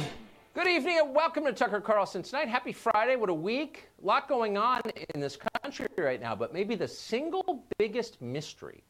[0.54, 2.48] Good evening and welcome to Tucker Carlson tonight.
[2.48, 3.16] Happy Friday.
[3.16, 3.90] What a week.
[4.04, 4.82] A lot going on
[5.16, 8.84] in this country right now, but maybe the single biggest mystery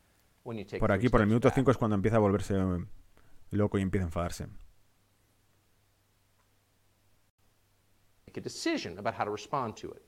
[0.44, 2.86] when you take Por aquí, por el minuto 5 es cuando empieza a volverse eh,
[3.52, 4.48] loco y empieza a enfadarse.
[8.28, 10.02] Make a decision about how to respond to it.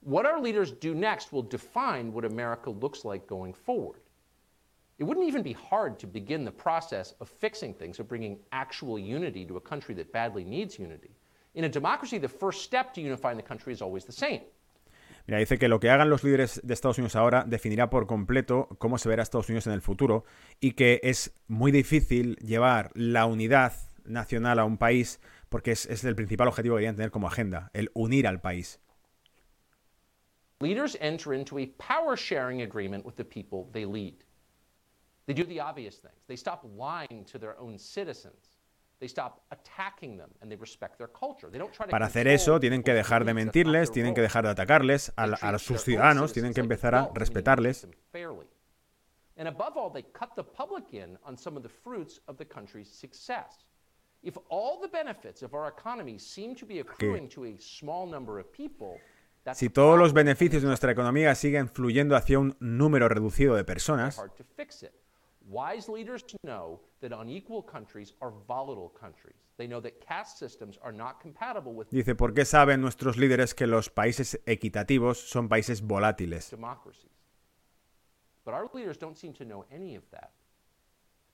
[0.00, 4.00] What our leaders do next will define what America looks like going forward.
[4.98, 8.98] It wouldn't even be hard to begin the process of fixing things, of bringing actual
[8.98, 11.14] unity to a country that badly needs unity.
[11.54, 14.42] In a democracy, the first step to unifying the country is always the same.
[15.28, 18.68] Mira, dice que lo que hagan los líderes de Estados Unidos ahora definirá por completo
[18.78, 20.24] cómo se verá Estados Unidos en el futuro
[20.58, 23.74] y que es muy difícil llevar la unidad
[24.04, 27.70] nacional a un país porque es, es el principal objetivo que deberían tener como agenda,
[27.74, 28.80] el unir al país.
[30.60, 34.24] Leaders enter into a power sharing agreement with the people they lead.
[35.28, 36.24] They do the obvious things.
[36.26, 38.56] They stop lying to their own citizens.
[41.90, 45.58] Para hacer eso, tienen que dejar de mentirles, tienen que dejar de atacarles a, a
[45.58, 47.86] sus ciudadanos, tienen que empezar a respetarles.
[59.54, 64.20] Si todos los beneficios de nuestra economía siguen fluyendo hacia un número reducido de personas,
[65.48, 69.36] Wise leaders know that unequal countries are volatile countries.
[69.56, 73.54] They know that caste systems are not compatible with Dice, ¿por qué saben nuestros líderes
[73.54, 76.50] que los países equitativos son países volátiles?
[76.50, 77.10] democracies.
[78.44, 80.32] But our leaders don't seem to know any of that.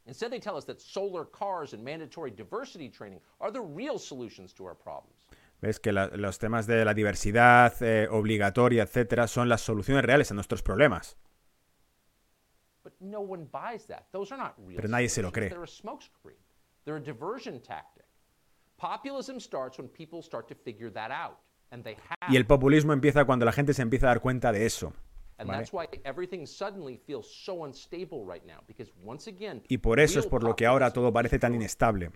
[0.07, 4.53] Instead, they tell us that solar cars and mandatory diversity training are the real solutions
[4.53, 5.27] to our problems.
[5.61, 10.31] Ves que la, los temas de la diversidad eh, obligatoria, etcétera, son las soluciones reales
[10.31, 11.17] a nuestros problemas.
[12.83, 12.94] But no one buys that.
[12.94, 12.94] Those are not real
[14.77, 15.49] Pero nadie se lo cree.
[15.49, 16.37] They're a smokescreen.
[16.85, 18.05] They're a diversion tactic.
[18.77, 21.39] Populism starts when people start to figure that out.
[21.71, 22.33] And they have.
[22.33, 24.93] Y el populismo empieza cuando la gente se empieza a dar cuenta de eso.
[25.39, 25.59] And ¿vale?
[25.59, 28.63] that's why everything suddenly feels so unstable right now.
[28.67, 32.11] Because once again, Y por eso es por lo que ahora todo parece tan inestable.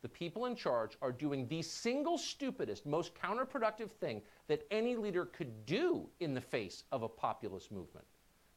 [0.00, 2.18] In the face of all of that, the people in charge are doing the single
[2.18, 7.72] stupidest, most counterproductive thing that any leader could do in the face of a populist
[7.72, 8.06] movement.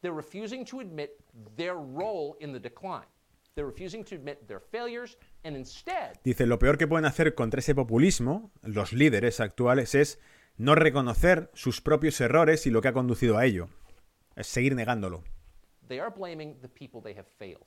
[0.02, 1.20] They're refusing to admit
[1.56, 3.08] their role in the decline.
[3.56, 7.60] They're refusing to admit their failures and instead Dice, lo peor que pueden hacer contra
[7.60, 10.20] ese populismo, los líderes actuales, es
[10.58, 13.68] no reconocer sus propios errores y lo que ha conducido a ello.
[14.36, 15.24] Es seguir negándolo.
[15.88, 17.66] they are blaming the people they have failed.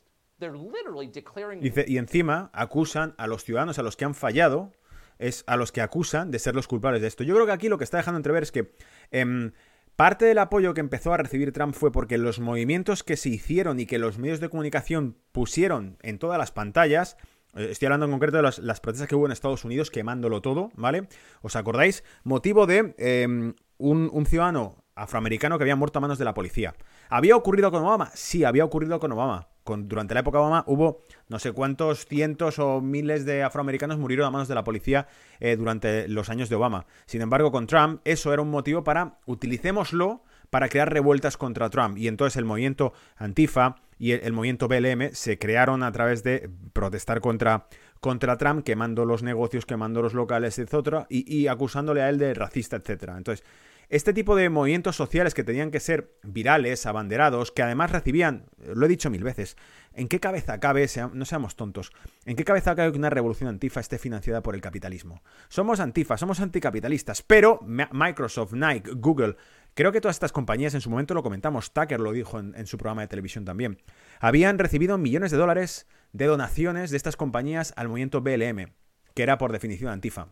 [1.87, 4.72] Y encima acusan a los ciudadanos a los que han fallado,
[5.18, 7.24] es a los que acusan de ser los culpables de esto.
[7.24, 8.74] Yo creo que aquí lo que está dejando entrever es que
[9.11, 9.53] em,
[9.97, 13.78] parte del apoyo que empezó a recibir Trump fue porque los movimientos que se hicieron
[13.80, 17.16] y que los medios de comunicación pusieron en todas las pantallas,
[17.55, 20.43] eh, estoy hablando en concreto de las, las protestas que hubo en Estados Unidos quemándolo
[20.43, 21.09] todo, ¿vale?
[21.43, 22.03] ¿Os acordáis?
[22.24, 26.74] Motivo de em, un, un ciudadano afroamericano que había muerto a manos de la policía.
[27.09, 28.11] ¿Había ocurrido con Obama?
[28.14, 29.49] Sí, había ocurrido con Obama.
[29.66, 34.26] Durante la época de Obama hubo no sé cuántos cientos o miles de afroamericanos murieron
[34.26, 35.06] a manos de la policía
[35.40, 36.86] eh, durante los años de Obama.
[37.06, 41.98] Sin embargo, con Trump eso era un motivo para utilicémoslo para crear revueltas contra Trump.
[41.98, 47.20] Y entonces el movimiento Antifa y el, movimiento BLM se crearon a través de protestar
[47.20, 47.66] contra,
[48.00, 52.34] contra Trump, quemando los negocios, quemando los locales, etcétera, y, y acusándole a él de
[52.34, 53.16] racista, etcétera.
[53.16, 53.44] Entonces,
[53.89, 58.87] este tipo de movimientos sociales que tenían que ser virales, abanderados, que además recibían, lo
[58.87, 59.57] he dicho mil veces,
[59.93, 61.93] ¿en qué cabeza cabe, no seamos tontos,
[62.24, 65.22] en qué cabeza cabe que una revolución antifa esté financiada por el capitalismo?
[65.49, 69.37] Somos antifa, somos anticapitalistas, pero Microsoft, Nike, Google,
[69.74, 72.78] creo que todas estas compañías en su momento lo comentamos, Tucker lo dijo en, su
[72.78, 73.80] programa de televisión también,
[74.20, 78.72] habían recibido millones de dólares de donaciones de estas compañías al movimiento BLM,
[79.14, 80.28] que era por definición antifa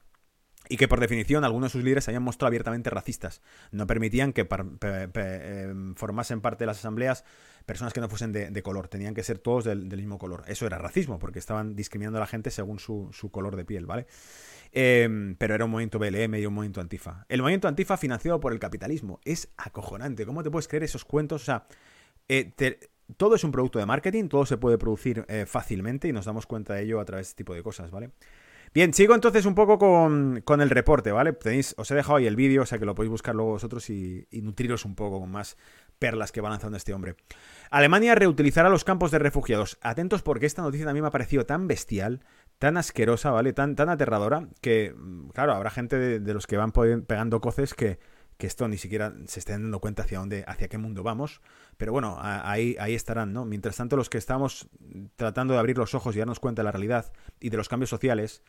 [0.68, 3.42] y que por definición algunos de sus líderes se habían mostrado abiertamente racistas.
[3.70, 7.24] No permitían que em, formasen parte de las asambleas
[7.66, 10.44] personas que no fuesen de, color, tenían que ser todos del, mismo color.
[10.46, 14.06] Eso era racismo, porque estaban discriminando a la gente según su, color de piel, ¿vale?
[14.72, 17.24] Em, pero era un movimiento BLM y un movimiento antifa.
[17.28, 19.20] El movimiento antifa financiado por el capitalismo.
[19.24, 20.26] Es acojonante.
[20.26, 21.42] ¿Cómo te puedes creer esos cuentos?
[21.42, 21.66] O sea,
[22.28, 22.52] eh,
[23.16, 26.46] todo es un producto de marketing, todo se puede producir eh, fácilmente y nos damos
[26.46, 28.10] cuenta de ello a través de este tipo de cosas, ¿vale?
[28.74, 31.34] Bien, sigo entonces un poco con, el reporte, ¿vale?
[31.34, 33.90] Tenéis, os he dejado ahí el vídeo, o sea que lo podéis buscar luego vosotros
[33.90, 35.58] y, nutriros un poco con más
[35.98, 37.16] perlas que va lanzando este hombre.
[37.70, 39.78] Alemania reutilizará los campos de refugiados.
[39.82, 42.24] Atentos porque esta noticia también me ha parecido tan bestial,
[42.58, 43.52] tan asquerosa, ¿vale?
[43.52, 47.98] Tan, tan aterradora que, mm, claro, habrá gente de, los que van pegando coces que,
[48.38, 51.42] que esto ni siquiera se estén dando cuenta hacia dónde, hacia qué mundo vamos.
[51.76, 53.44] Pero bueno, ahí, ahí estarán, ¿no?
[53.44, 54.68] Mientras tanto, los que estamos
[55.16, 57.90] tratando de abrir los ojos y darnos cuenta de la realidad y de los cambios
[57.90, 58.42] sociales,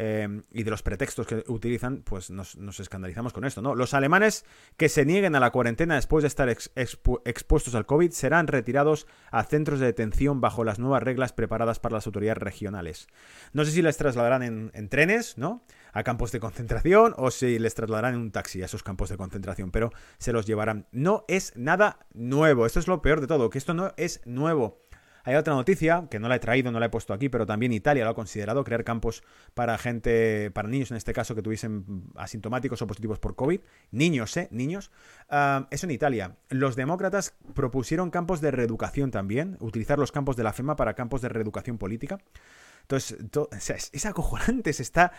[0.00, 3.74] Em, y de los pretextos que utilizan, pues nos, escandalizamos con esto, ¿no?
[3.74, 4.44] Los alemanes
[4.76, 9.42] que se nieguen a la cuarentena después de estar expuestos al COVID serán retirados a
[9.42, 13.08] centros de detención bajo las nuevas reglas preparadas para las autoridades regionales.
[13.52, 15.64] No sé si les trasladarán en, trenes, ¿no?
[15.92, 19.16] A campos de concentración o si les trasladarán en un taxi a esos campos de
[19.16, 20.86] concentración, pero se los llevarán.
[20.92, 24.78] No es nada nuevo, esto es lo peor de todo, que esto no es nuevo.
[25.28, 27.70] Hay otra noticia, que no la he traído, no la he puesto aquí, pero también
[27.74, 29.22] Italia lo ha considerado, crear campos
[29.52, 33.60] para gente, para niños en este caso, que tuviesen asintomáticos o positivos por COVID.
[33.90, 34.48] Niños, ¿eh?
[34.52, 34.90] Niños.
[35.28, 36.38] Ah, eso en Italia.
[36.48, 41.20] Los demócratas propusieron campos de reeducación también, utilizar los campos de la FEMA para campos
[41.20, 42.16] de reeducación política.
[42.80, 45.12] Entonces, es, acojonante, se está...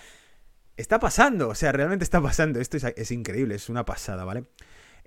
[0.76, 2.60] Está pasando, o sea, realmente está pasando.
[2.60, 4.46] Esto es, es increíble, es una pasada, ¿vale?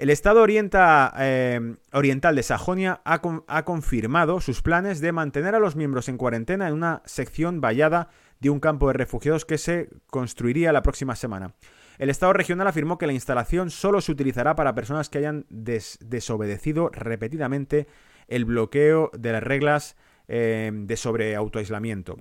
[0.03, 6.09] El Estado eh, Oriental de Sajonia ha, confirmado sus planes de mantener a los miembros
[6.09, 8.09] en cuarentena en una sección vallada
[8.41, 11.55] de un campo de refugiados que se construiría la próxima semana.
[11.99, 16.89] El Estado regional afirmó que la instalación solo se utilizará para personas que hayan desobedecido
[16.89, 17.87] repetidamente
[18.27, 19.95] el bloqueo de las reglas
[20.27, 22.17] eh, de sobre autoaislamiento.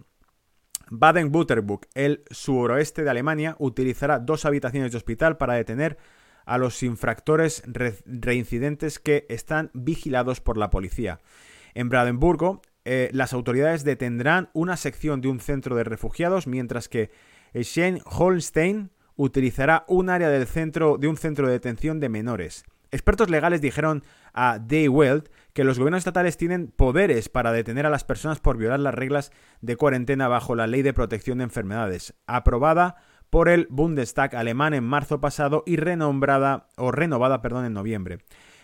[0.91, 5.97] Baden-Württemberg, el suroeste de Alemania, utilizará dos habitaciones de hospital para detener
[6.45, 7.63] a los infractores
[8.05, 11.19] reincidentes que están vigilados por la policía.
[11.73, 17.11] En Brandenburgo, eh, las autoridades detendrán una sección de un centro de refugiados, mientras que
[17.55, 22.63] Schenholstein utilizará un área del centro, de un centro de detención de menores.
[22.91, 27.89] Expertos legales dijeron a Die Welt que los gobiernos estatales tienen poderes para detener a
[27.89, 29.31] las personas por violar las reglas
[29.61, 32.97] de cuarentena bajo la Ley de Protección de Enfermedades, aprobada
[33.32, 38.19] por el Bundestag alemán en marzo pasado y renombrada o renovada, perdón, en noviembre.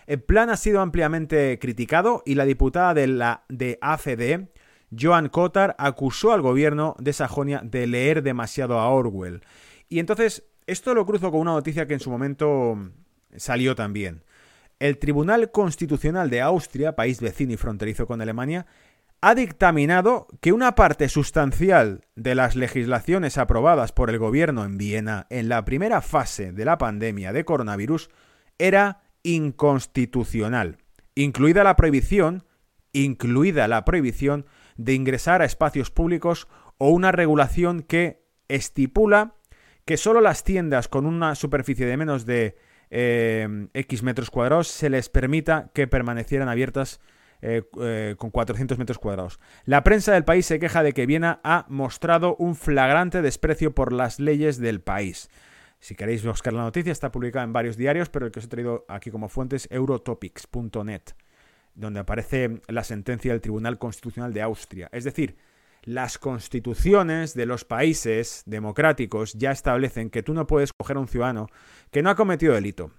[0.06, 4.48] El plan ha sido ampliamente criticado y la diputada de la de AFD,
[4.96, 9.42] Joan Kotar, acusó al gobierno de Sajonia de leer demasiado a Orwell.
[9.88, 12.78] Y entonces, esto lo cruzo con una noticia que en su momento
[13.36, 14.22] salió también.
[14.78, 18.66] El Tribunal Constitucional de Austria, país vecino y fronterizo con Alemania,
[19.20, 25.26] ha dictaminado que una parte sustancial de las legislaciones aprobadas por el gobierno en Viena
[25.30, 28.10] en la primera fase de la pandemia de coronavirus
[28.58, 30.78] era inconstitucional,
[31.16, 32.44] incluida la prohibición,
[32.92, 34.46] incluida la prohibición
[34.76, 36.46] de ingresar a espacios públicos
[36.78, 39.34] o una regulación que estipula
[39.84, 42.56] que solo las tiendas con una superficie de menos de
[42.90, 47.00] eh, X metros cuadrados se les permita que permanecieran abiertas
[47.40, 49.38] eh, eh, con 400 metros cuadrados.
[49.64, 53.92] La prensa del país se queja de que Viena ha mostrado un flagrante desprecio por
[53.92, 55.28] las leyes del país.
[55.80, 58.48] Si queréis buscar la noticia, está publicada en varios diarios, pero el que os he
[58.48, 61.02] traído aquí como fuente es eurotopics.net,
[61.74, 64.88] donde aparece la sentencia del Tribunal Constitucional de Austria.
[64.90, 65.36] Es decir,
[65.84, 71.08] las constituciones de los países democráticos ya establecen que tú no puedes coger a un
[71.08, 71.46] ciudadano
[71.90, 72.90] que no ha cometido delito,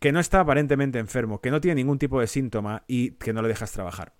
[0.00, 3.42] que no está aparentemente enfermo, que no tiene ningún tipo de síntoma y que no
[3.42, 4.14] le dejas trabajar.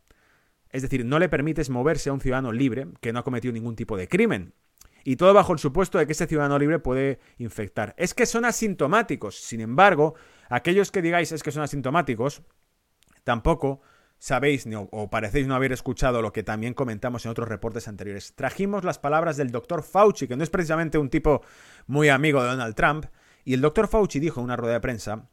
[0.69, 3.75] Es decir, no le permites moverse a un ciudadano libre que no ha cometido ningún
[3.75, 4.55] tipo de crimen.
[5.03, 7.95] Y todo bajo el supuesto de que ese ciudadano libre puede infectar.
[7.97, 9.37] Es que son asintomáticos.
[9.37, 10.15] Sin embargo,
[10.51, 12.43] aquellos que digáis es que son asintomáticos,
[13.25, 13.81] tampoco
[14.19, 18.35] sabéis o parecéis no haber escuchado lo que también comentamos en otros reportes anteriores.
[18.35, 21.41] Trajimos las palabras del doctor Fauci, que no es precisamente un tipo
[21.87, 23.07] muy amigo de Donald Trump,
[23.45, 25.31] y el doctor Fauci dijo en una rueda de prensa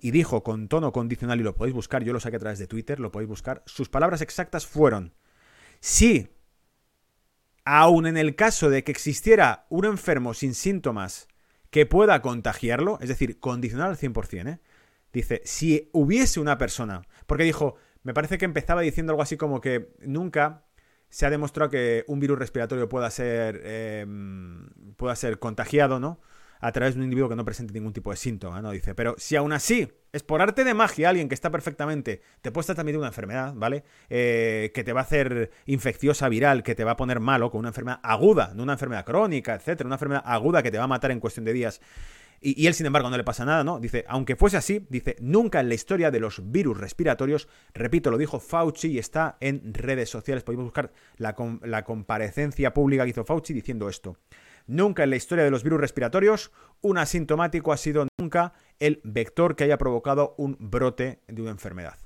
[0.00, 2.66] y dijo con tono condicional, y lo podéis buscar, yo lo saqué a través de
[2.66, 5.14] Twitter, lo podéis buscar, sus palabras exactas fueron,
[5.80, 6.28] si,
[7.64, 11.28] aun en el caso de que existiera un enfermo sin síntomas
[11.70, 14.60] que pueda contagiarlo, es decir, condicional al 100%, ¿eh?
[15.12, 19.60] dice, si hubiese una persona, porque dijo, me parece que empezaba diciendo algo así como
[19.60, 20.64] que nunca
[21.10, 26.20] se ha demostrado que un virus respiratorio pueda ser, em, pueda ser contagiado, ¿no?
[26.60, 28.70] A través de un individuo que no presente ningún tipo de síntoma, ¿no?
[28.70, 32.50] Dice, pero si aún así es por arte de magia alguien que está perfectamente, te
[32.50, 33.84] puede estar transmitiendo una enfermedad, ¿vale?
[34.08, 37.60] Eh, que te va a hacer infecciosa viral, que te va a poner malo con
[37.60, 40.88] una enfermedad aguda, no una enfermedad crónica, etcétera, una enfermedad aguda que te va a
[40.88, 41.80] matar en cuestión de días.
[42.40, 43.80] Y, y, él, sin embargo, no le pasa nada, ¿no?
[43.80, 48.18] Dice, aunque fuese así, dice, nunca en la historia de los virus respiratorios, repito, lo
[48.18, 53.24] dijo Fauci y está en redes sociales, podemos buscar la, la comparecencia pública que hizo
[53.24, 54.16] Fauci diciendo esto.
[54.68, 56.52] Nunca en la historia de los virus respiratorios
[56.82, 61.96] un asintomático ha sido nunca el vector que haya provocado un brote de una enfermedad.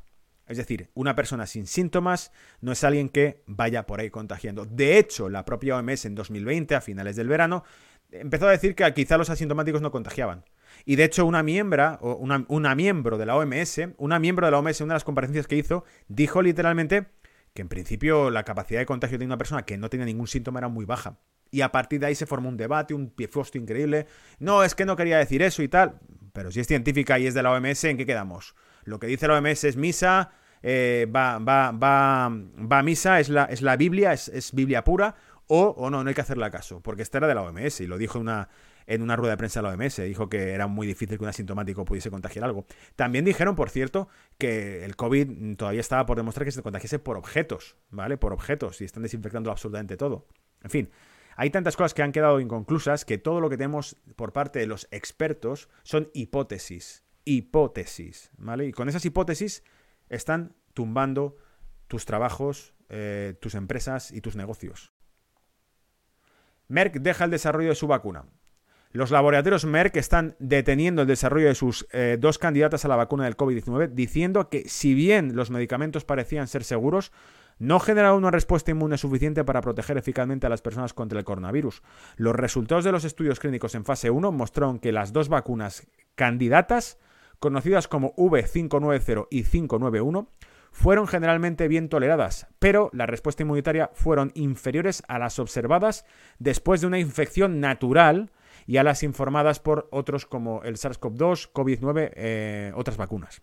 [0.46, 4.64] Es decir, una persona sin síntomas no es alguien que vaya por ahí contagiando.
[4.64, 7.64] De hecho, la propia OMS en 2020, a finales del verano,
[8.12, 10.44] empezó a decir que quizá los asintomáticos no contagiaban.
[10.84, 14.52] Y de hecho, una miembro, o una, una miembro de la OMS, una miembro de
[14.52, 17.06] la OMS, una de las comparecencias que hizo, dijo literalmente
[17.54, 20.60] que en principio la capacidad de contagio de una persona que no tenía ningún síntoma
[20.60, 21.18] era muy baja.
[21.52, 24.06] Y a partir de ahí se formó un debate, un piefosto increíble.
[24.38, 26.00] No, es que no quería decir eso y tal.
[26.32, 28.54] Pero si es científica y es de la OMS, ¿en qué quedamos?
[28.84, 30.32] Lo que dice la OMS es misa,
[30.62, 35.14] eh, va, va, va, va a misa, es la, es la Biblia, es, Biblia pura,
[35.46, 37.86] o, o, no, no hay que hacerle caso, porque esta era de la OMS y
[37.86, 38.48] lo dijo en una,
[38.86, 41.28] en una rueda de prensa de la OMS, dijo que era muy difícil que un
[41.28, 42.64] asintomático pudiese contagiar algo.
[42.96, 47.16] También dijeron, por cierto, que el COVID todavía estaba por demostrar que se contagiase por
[47.16, 48.16] objetos, ¿vale?
[48.16, 50.26] Por objetos, y están desinfectando absolutamente todo.
[50.62, 50.90] En fin,
[51.36, 54.66] hay tantas cosas que han quedado inconclusas que todo lo que tenemos por parte de
[54.66, 57.04] los expertos son hipótesis.
[57.24, 58.66] Hipótesis, ¿vale?
[58.66, 59.62] Y con esas hipótesis
[60.08, 61.36] están tumbando
[61.88, 64.92] tus trabajos, eh, tus empresas y tus negocios.
[66.68, 68.24] Merck deja el desarrollo de su vacuna.
[68.92, 73.24] Los laboratorios Merck están deteniendo el desarrollo de sus eh, dos candidatas a la vacuna
[73.24, 77.10] del COVID-19, diciendo que si bien los medicamentos parecían ser seguros,
[77.58, 81.82] no genera una respuesta inmune suficiente para proteger eficazmente a las personas contra el coronavirus.
[82.16, 86.98] Los resultados de los estudios clínicos en fase 1 mostraron que las dos vacunas candidatas,
[87.38, 90.28] conocidas como V590 y 591,
[90.72, 96.06] fueron generalmente bien toleradas, pero la respuesta inmunitaria fueron inferiores a las observadas
[96.38, 98.32] después de una infección natural
[98.66, 103.42] y a las informadas por otros como el SARS-CoV-2, COVID-19, eh, otras vacunas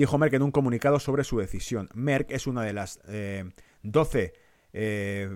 [0.00, 1.90] dijo Merck en un comunicado sobre su decisión.
[1.92, 3.00] Merck es una de las
[3.82, 4.32] 12 eh,
[4.72, 5.28] eh,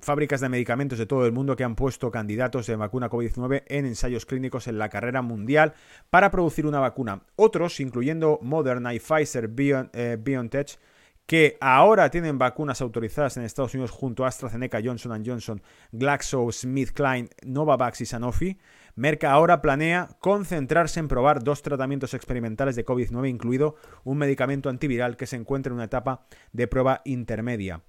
[0.00, 3.86] fábricas de medicamentos de todo el mundo que han puesto candidatos de vacuna COVID-19 en
[3.86, 5.74] ensayos clínicos en la carrera mundial
[6.10, 7.22] para producir una vacuna.
[7.34, 10.78] Otros, incluyendo Moderna y Pfizer eh, BioNTech,
[11.26, 15.60] que ahora tienen vacunas autorizadas en Estados Unidos junto a AstraZeneca, Johnson Johnson,
[15.90, 18.58] GlaxoSmithKline, Novavax y Sanofi,
[18.96, 23.74] Merck ahora planea concentrarse en probar dos tratamientos experimentales de COVID-19, incluido
[24.04, 27.82] un medicamento antiviral que se encuentra en una etapa de prueba intermedia.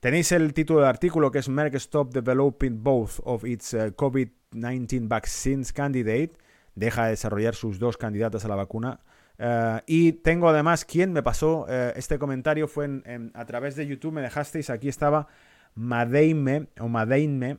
[0.00, 5.08] Tenéis el título del artículo que es Merck Stop Developing Both of its uh, COVID-19
[5.08, 6.32] Vaccines Candidate.
[6.74, 9.00] Deja de desarrollar sus dos candidatas a la vacuna.
[9.38, 12.88] Uh, y tengo además quien me pasó uh, este comentario fue
[13.34, 15.28] a través de YouTube, me dejasteis, aquí estaba
[15.76, 17.58] Madeime o Madeime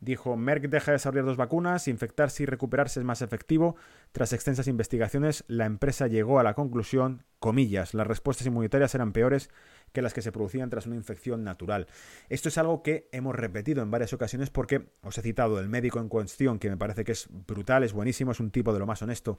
[0.00, 3.76] Dijo, Merck deja de desarrollar dos vacunas, infectarse y recuperarse es más efectivo.
[4.12, 9.50] Tras extensas investigaciones, la empresa llegó a la conclusión, comillas, las respuestas inmunitarias eran peores
[9.92, 11.86] que las que se producían tras una infección natural.
[12.28, 16.00] Esto es algo que hemos repetido en varias ocasiones porque os he citado el médico
[16.00, 18.86] en cuestión, que me parece que es brutal, es buenísimo, es un tipo de lo
[18.86, 19.38] más honesto.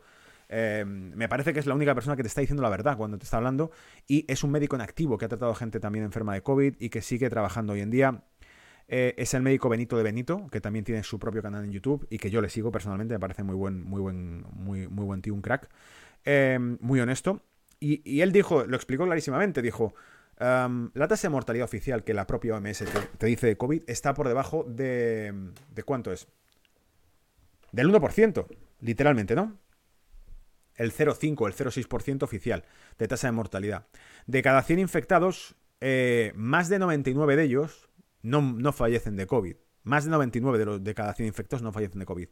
[0.50, 3.18] Eh, me parece que es la única persona que te está diciendo la verdad cuando
[3.18, 3.72] te está hablando
[4.06, 6.90] y es un médico en activo que ha tratado gente también enferma de COVID y
[6.90, 8.24] que sigue trabajando hoy en día
[8.94, 12.06] eh, es el médico Benito de Benito, que también tiene su propio canal en YouTube
[12.10, 15.22] y que yo le sigo personalmente, me parece muy buen, muy buen, muy, muy buen
[15.22, 15.70] tío, un crack,
[16.26, 17.42] em, muy honesto.
[17.80, 19.96] Y, él dijo, lo explicó clarísimamente, dijo,
[20.38, 22.84] la tasa de mortalidad oficial que la propia OMS
[23.18, 25.52] te, dice de COVID está por debajo de...
[25.74, 26.28] ¿De cuánto es?
[27.72, 28.46] Del 1%,
[28.82, 29.58] literalmente, ¿no?
[30.76, 32.66] El 0,5, el 0,6% oficial
[33.00, 33.88] de tasa de mortalidad.
[34.28, 37.90] De cada 100 infectados, eh, más de 99 de ellos
[38.22, 39.56] no, fallecen de COVID.
[39.84, 42.30] Más de 99 de, los, de cada 100 infectados no fallecen de COVID.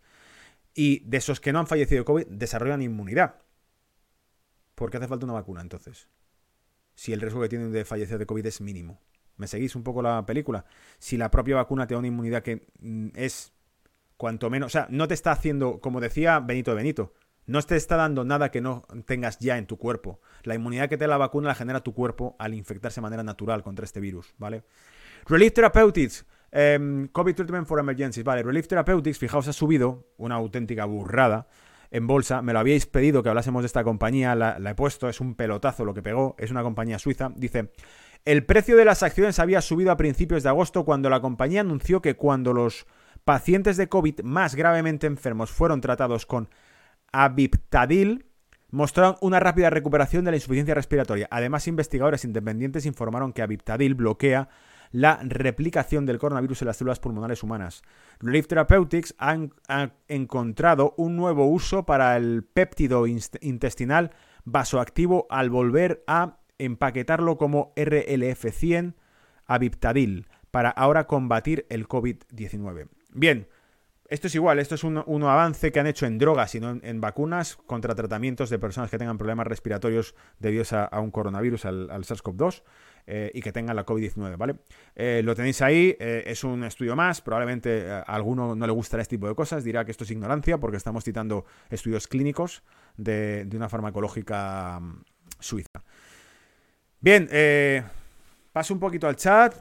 [0.74, 3.42] Y de esos que no han fallecido de COVID desarrollan inmunidad.
[4.76, 6.08] ¿Por qué hace falta una vacuna entonces?
[6.96, 9.02] Si el riesgo que tienen de fallecer de COVID es mínimo.
[9.38, 10.66] ¿Me seguís un poco la película?
[11.00, 13.54] Si la propia vacuna te da una inmunidad que mm, es
[14.18, 14.68] cuanto menos...
[14.68, 17.14] O sea, no te está haciendo, como decía Benito de Benito,
[17.46, 20.20] No te está dando nada que no tengas ya en tu cuerpo.
[20.44, 23.24] La inmunidad que te da la vacuna la genera tu cuerpo al infectarse de manera
[23.24, 24.66] natural contra este virus, ¿vale?
[25.30, 26.26] Relief Therapeutics.
[26.52, 28.26] em, COVID Treatment for Emergencies.
[28.26, 31.48] Vale, Relief Therapeutics, fijaos, ha subido una auténtica burrada
[31.92, 32.42] en bolsa.
[32.42, 34.34] Me lo habíais pedido que hablásemos de esta compañía.
[34.34, 36.36] La, la he puesto, es un pelotazo lo que pegó.
[36.40, 37.32] Es una compañía suiza.
[37.36, 37.72] Dice.
[38.26, 42.02] El precio de las acciones había subido a principios de agosto cuando la compañía anunció
[42.02, 42.88] que cuando los
[43.24, 46.50] pacientes de COVID más gravemente enfermos fueron tratados con
[47.12, 48.26] Aviptadil,
[48.72, 51.28] mostraron una rápida recuperación de la insuficiencia respiratoria.
[51.32, 54.50] Además, investigadores independientes informaron que Aviptadil bloquea
[54.92, 57.84] la replicación del coronavirus en las células pulmonares humanas.
[58.20, 59.38] Relief Therapeutics ha,
[59.68, 64.12] ha encontrado un nuevo uso para el péptido intestinal
[64.46, 68.94] vasoactivo al volver a empaquetarlo como RLF100
[69.46, 72.88] Aviptadil para ahora combatir el COVID-19.
[73.14, 73.48] Bien,
[74.10, 77.02] esto es igual, esto es un, avance que han hecho en drogas y no en,
[77.02, 82.64] vacunas contra tratamientos de personas que tengan problemas respiratorios debidos a, un coronavirus, al SARS-CoV-2,
[83.08, 84.56] eh, y que tengan la COVID-19, ¿vale?
[84.96, 89.02] Eh, lo tenéis ahí, eh, es un estudio más, probablemente a alguno no le gustará
[89.02, 92.64] este tipo de cosas, dirá que esto es ignorancia porque estamos citando estudios clínicos
[92.98, 95.04] de, una farmacológica um,
[95.40, 95.84] suiza.
[97.02, 97.30] Bien,
[98.52, 99.56] paso un poquito al chat,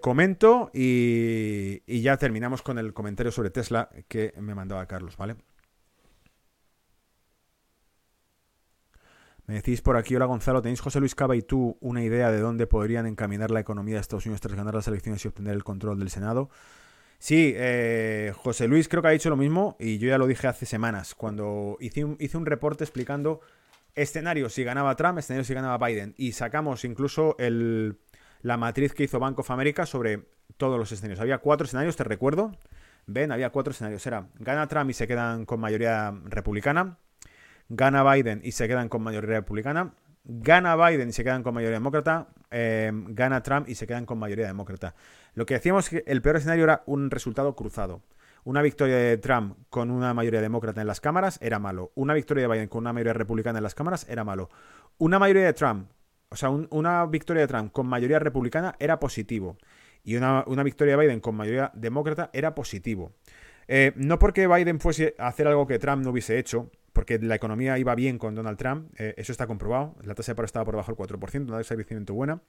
[0.00, 5.36] comento y, ya terminamos con el comentario sobre Tesla que me mandaba Carlos, ¿vale?
[9.46, 12.40] Me decís por aquí, hola Gonzalo, ¿tenéis José Luis Cava y tú una idea de
[12.40, 15.62] dónde podrían encaminar la economía de Estados Unidos tras ganar las elecciones y obtener el
[15.62, 16.48] control del Senado?
[17.18, 20.46] Sí, eh, José Luis creo que ha dicho lo mismo y yo ya lo dije
[20.46, 23.42] hace semanas, cuando hice un, reporte explicando
[23.94, 29.18] escenarios si ganaba Trump, escenarios si ganaba Biden y sacamos incluso la matriz que hizo
[29.18, 30.24] Bank of America sobre
[30.56, 31.20] todos los escenarios.
[31.20, 32.52] Había cuatro escenarios, te recuerdo.
[33.06, 34.06] Ven, había cuatro escenarios.
[34.06, 36.98] Era, gana Trump y se quedan con mayoría republicana.
[37.68, 39.94] Gana Biden y se quedan con mayoría republicana.
[40.24, 42.28] Gana Biden y se quedan con mayoría demócrata.
[42.50, 44.94] Eh, gana Trump y se quedan con mayoría demócrata.
[45.34, 48.02] Lo que decíamos que el peor escenario era un resultado cruzado.
[48.44, 51.92] Una victoria de Trump con una mayoría demócrata en las cámaras era malo.
[51.94, 54.50] Una victoria de Biden con una mayoría republicana en las cámaras era malo.
[54.98, 55.88] Una mayoría de Trump
[56.34, 59.56] o sea, un, una victoria de Trump con mayoría republicana era positivo.
[60.02, 63.12] Y una, una victoria de Biden con mayoría demócrata era positivo.
[63.68, 67.34] Eh, no porque Biden fuese a hacer algo que Trump no hubiese hecho, porque la
[67.34, 69.96] economía iba bien con Donald Trump, eh, eso está comprobado.
[70.02, 72.40] La tasa de paro estaba por debajo del 4%, una crecimiento buena,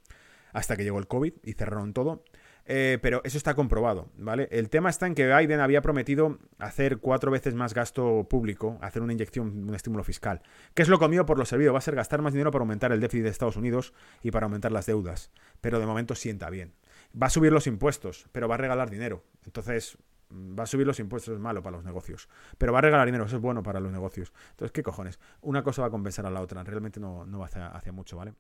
[0.54, 2.24] hasta que llegó el COVID y cerraron todo.
[2.68, 4.48] Eh, pero eso está comprobado, ¿vale?
[4.52, 9.04] El tema está en que Biden había prometido hacer cuatro veces más gasto público, hacer
[9.04, 10.41] una inyección, un estímulo fiscal.
[10.74, 11.74] ¿Qué es lo comido por lo servido?
[11.74, 13.93] Va a ser gastar más dinero para aumentar el déficit de Estados Unidos
[14.24, 15.32] y para aumentar las deudas.
[15.62, 16.74] Pero de momento sienta bien.
[17.22, 19.24] Va a subir los impuestos, pero va a regalar dinero.
[19.46, 19.98] Entonces,
[20.32, 22.30] va a subir los impuestos, es malo para los negocios.
[22.57, 24.34] Pero va a regalar dinero, eso es bueno para los negocios.
[24.51, 25.19] Entonces, ¿qué cojones?
[25.41, 26.63] Una cosa va a compensar a la otra.
[26.63, 28.34] Realmente no, no va hacia, hacia mucho, ¿vale?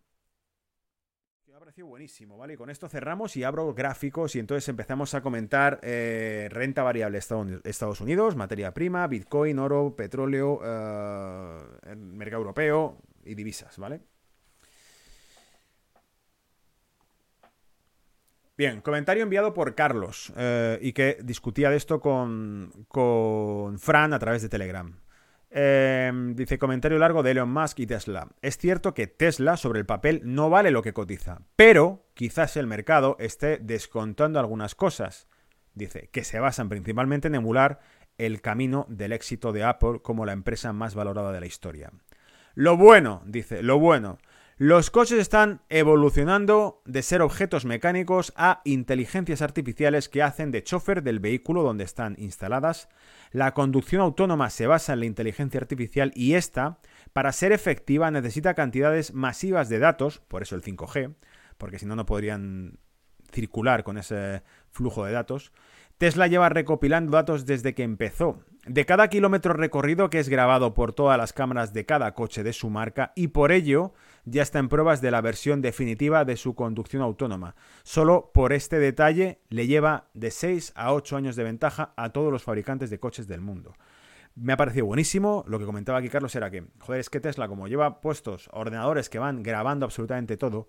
[1.47, 2.55] Me ha parecido buenísimo, ¿vale?
[2.55, 7.17] Y con esto cerramos y abro gráficos y entonces empezamos a comentar eh, renta variable
[7.17, 14.01] Estados Unidos, materia prima, Bitcoin, oro, petróleo, eh, mercado europeo y divisas, ¿vale?
[18.57, 24.19] Bien, comentario enviado por Carlos eh, y que discutía de esto con, con Fran a
[24.19, 24.97] través de Telegram.
[25.51, 28.29] Eh, dice comentario largo de Elon Musk y Tesla.
[28.41, 32.65] Es cierto que Tesla sobre el papel no vale lo que cotiza, pero quizás el
[32.65, 35.27] mercado esté descontando algunas cosas.
[35.73, 37.81] Dice que se basan principalmente en emular
[38.17, 41.91] el camino del éxito de Apple como la empresa más valorada de la historia.
[42.53, 44.17] Lo bueno, dice, lo bueno.
[44.57, 51.03] Los coches están evolucionando de ser objetos mecánicos a inteligencias artificiales que hacen de chofer
[51.03, 52.87] del vehículo donde están instaladas.
[53.33, 56.79] La conducción autónoma se basa en la inteligencia artificial y esta,
[57.11, 61.15] para ser efectiva, necesita cantidades masivas de datos, por eso el 5G,
[61.57, 62.79] porque si no, no podrían
[63.33, 64.41] circular con ese
[64.71, 65.51] flujo de datos.
[65.97, 68.39] Tesla lleva recopilando datos desde que empezó.
[68.65, 72.51] De cada kilómetro recorrido que es grabado por todas las cámaras de cada coche de
[72.51, 73.93] su marca y por ello
[74.25, 77.55] ya está en pruebas de la versión definitiva de su conducción autónoma.
[77.83, 82.31] Solo por este detalle le lleva de 6 a 8 años de ventaja a todos
[82.31, 83.73] los fabricantes de coches del mundo.
[84.35, 85.45] Me ha parecido buenísimo.
[85.47, 89.09] Lo que comentaba aquí Carlos era que, joder, es que Tesla, como lleva puestos ordenadores
[89.09, 90.67] que van grabando absolutamente todo,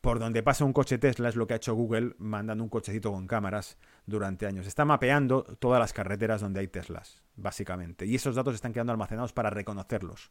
[0.00, 3.10] por donde pasa un coche Tesla es lo que ha hecho Google mandando un cochecito
[3.12, 4.66] con cámaras durante años.
[4.66, 8.04] Está mapeando todas las carreteras donde hay Teslas, básicamente.
[8.06, 10.30] Y esos datos están quedando almacenados para reconocerlos.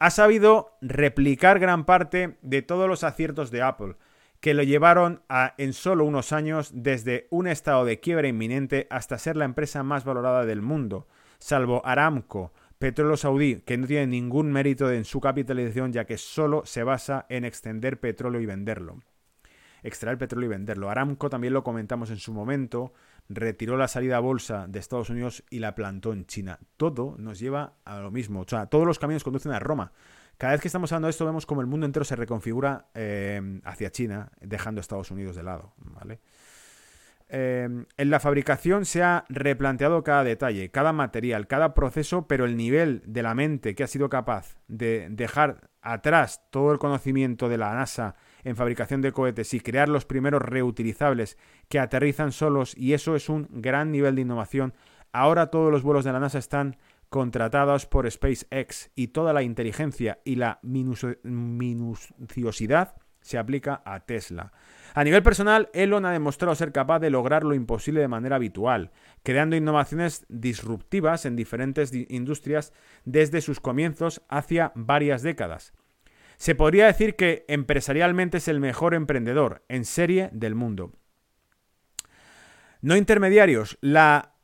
[0.00, 3.96] Ha sabido replicar gran parte de todos los aciertos de Apple,
[4.40, 9.18] que lo llevaron a, en solo unos años, desde un estado de quiebra inminente hasta
[9.18, 11.06] ser la empresa más valorada del mundo.
[11.38, 16.62] Salvo Aramco, petróleo saudí, que no tiene ningún mérito en su capitalización, ya que solo
[16.64, 19.02] se basa en extender petróleo y venderlo.
[19.82, 20.88] Extraer petróleo y venderlo.
[20.88, 22.94] Aramco también lo comentamos en su momento,
[23.30, 26.58] retiró la salida bolsa de Estados Unidos y la plantó en China.
[26.76, 28.40] Todo nos lleva a lo mismo.
[28.40, 29.92] O sea, todos los caminos conducen a Roma.
[30.36, 33.60] Cada vez que estamos hablando de esto, vemos como el mundo entero se reconfigura eh,
[33.64, 35.74] hacia China, dejando a Estados Unidos de lado.
[35.78, 36.18] ¿vale?
[37.28, 42.56] Eh, en la fabricación se ha replanteado cada detalle, cada material, cada proceso, pero el
[42.56, 47.58] nivel de la mente que ha sido capaz de dejar atrás todo el conocimiento de
[47.58, 51.38] la NASA en fabricación de cohetes y crear los primeros reutilizables
[51.68, 54.74] que aterrizan solos, y eso es un gran nivel de innovación.
[55.12, 56.76] Ahora todos los vuelos de la NASA están
[57.08, 64.52] contratados por SpaceX y toda la inteligencia y la minuciosidad se aplica a Tesla.
[64.94, 68.90] A nivel personal, Elon ha demostrado ser capaz de lograr lo imposible de manera habitual,
[69.22, 72.72] creando innovaciones disruptivas en diferentes industrias
[73.04, 75.72] desde sus comienzos hacia varias décadas.
[76.40, 80.90] Se podría decir que empresarialmente es el mejor emprendedor en serie del mundo.
[82.80, 83.76] No intermediarios.
[83.82, 84.36] La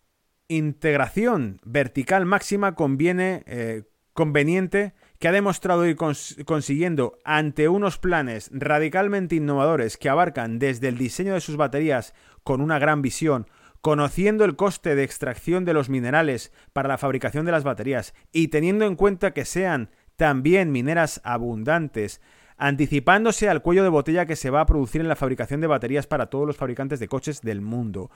[0.46, 9.36] integración vertical máxima conviene, eh, conveniente que ha demostrado ir consiguiendo ante unos planes radicalmente
[9.36, 12.12] innovadores que abarcan desde el diseño de sus baterías
[12.42, 13.46] con una gran visión,
[13.80, 18.48] conociendo el coste de extracción de los minerales para la fabricación de las baterías y
[18.48, 22.20] teniendo en cuenta que sean también mineras abundantes,
[22.56, 26.06] anticipándose al cuello de botella que se va a producir en la fabricación de baterías
[26.06, 28.10] para todos los fabricantes de coches del mundo,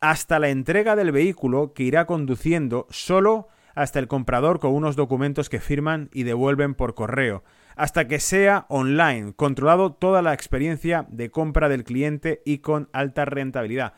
[0.00, 5.48] hasta la entrega del vehículo que irá conduciendo solo hasta el comprador con unos documentos
[5.48, 7.44] que firman y devuelven por correo,
[7.76, 13.24] hasta que sea online, controlado toda la experiencia de compra del cliente y con alta
[13.24, 13.92] rentabilidad.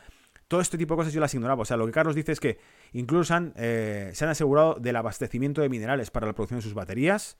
[0.47, 1.61] Todo este tipo de cosas yo las ignoraba.
[1.61, 2.59] O sea, lo que Carlos dice es que
[2.93, 7.37] incluso eh, se han asegurado del abastecimiento de minerales para la producción de sus baterías.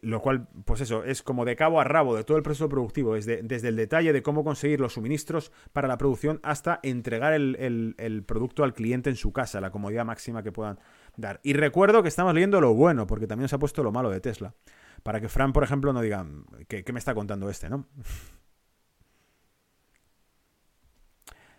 [0.00, 3.14] lo cual, pues eso, es como de cabo a rabo de todo el proceso productivo,
[3.14, 8.24] desde, desde el detalle de cómo conseguir los suministros para la producción hasta entregar el,
[8.26, 10.78] producto al cliente en su casa, la comodidad máxima que puedan
[11.16, 11.40] dar.
[11.42, 14.20] Y recuerdo que estamos leyendo lo bueno, porque también se ha puesto lo malo de
[14.20, 14.54] Tesla.
[15.02, 16.24] Para que Fran, por ejemplo, no diga,
[16.68, 17.86] ¿qué, qué me está contando este, no?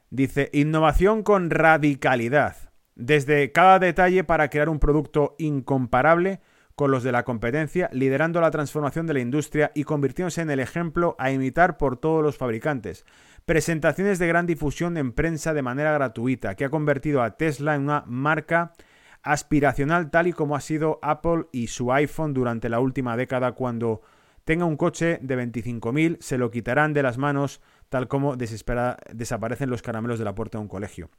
[0.10, 2.73] Dice, innovación con radicalidad.
[2.96, 6.42] Desde cada detalle para crear un producto incomparable
[6.76, 10.60] con los de la competencia, liderando la transformación de la industria y convirtiéndose en el
[10.60, 13.06] ejemplo a imitar por todos los fabricantes.
[13.46, 17.84] Presentaciones de gran difusión en prensa de manera gratuita, que ha convertido a Tesla en
[17.84, 18.74] una marca
[19.22, 24.02] aspiracional tal y como ha sido Apple y su iPhone durante la última década cuando
[24.44, 29.82] tenga un coche de 25.000 se lo quitarán de las manos tal como desaparecen los
[29.82, 31.10] caramelos de la puerta de un colegio.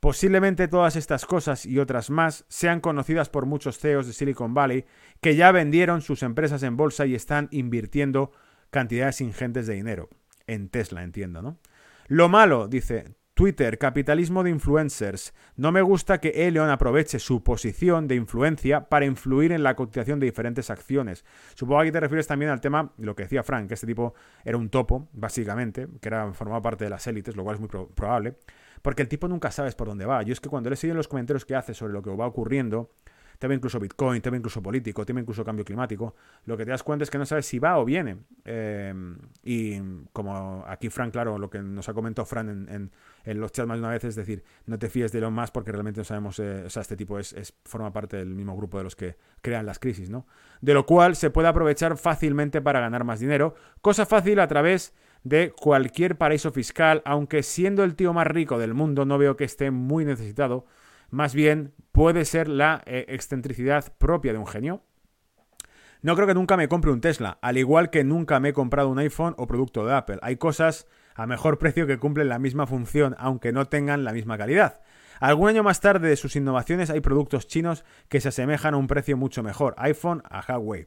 [0.00, 4.86] Posiblemente todas estas cosas y otras más sean conocidas por muchos CEOs de Silicon Valley
[5.20, 8.32] que ya vendieron sus empresas en bolsa y están invirtiendo
[8.70, 10.08] cantidades ingentes de dinero.
[10.46, 11.58] En Tesla, entiendo, ¿no?
[12.08, 15.32] Lo malo, dice, Twitter, capitalismo de influencers.
[15.56, 20.20] No me gusta que Elon aproveche su posición de influencia para influir en la cotización
[20.20, 21.24] de diferentes acciones.
[21.54, 24.12] Supongo que aquí te refieres también al tema, lo que decía Frank, que este tipo
[24.44, 27.70] era un topo, básicamente, que era, formaba parte de las élites, lo cual es muy
[27.70, 28.34] probable.
[28.82, 30.22] Porque el tipo nunca sabes por dónde va.
[30.22, 32.26] Yo es que cuando le sigo en los comentarios que hace sobre lo que va
[32.26, 32.90] ocurriendo,
[33.40, 36.14] tema incluso Bitcoin, tema incluso político, tema incluso cambio climático,
[36.44, 38.18] lo que te das cuenta es que no sabes si va o viene.
[38.44, 38.94] Eh,
[39.42, 39.80] y
[40.12, 43.80] como aquí Frank, claro, lo que nos ha comentado Fran en, los chats más de
[43.80, 46.64] una vez es decir, no te fíes de Elon más porque realmente no sabemos, eh,
[46.66, 49.78] o sea, este tipo es, forma parte del mismo grupo de los que crean las
[49.78, 50.26] crisis, ¿no?
[50.60, 54.94] De lo cual se puede aprovechar fácilmente para ganar más dinero, cosa fácil a través
[55.24, 59.44] de cualquier paraíso fiscal, aunque siendo el tío más rico del mundo no veo que
[59.44, 60.66] esté muy necesitado
[61.10, 64.82] más bien puede ser la eh, excentricidad propia de un genio.
[66.02, 68.88] No creo que nunca me compre un Tesla, al igual que nunca me he comprado
[68.88, 70.18] un iPhone o producto de Apple.
[70.22, 74.38] Hay cosas a mejor precio que cumplen la misma función, aunque no tengan la misma
[74.38, 74.80] calidad.
[75.20, 78.86] Algún año más tarde de sus innovaciones hay productos chinos que se asemejan a un
[78.86, 80.86] precio mucho mejor, iPhone a Huawei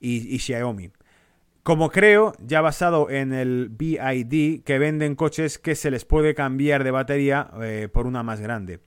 [0.00, 0.90] y, Xiaomi.
[1.62, 6.82] Como creo, ya basado en el BID, que venden coches que se les puede cambiar
[6.82, 8.80] de batería eh, por una más grande.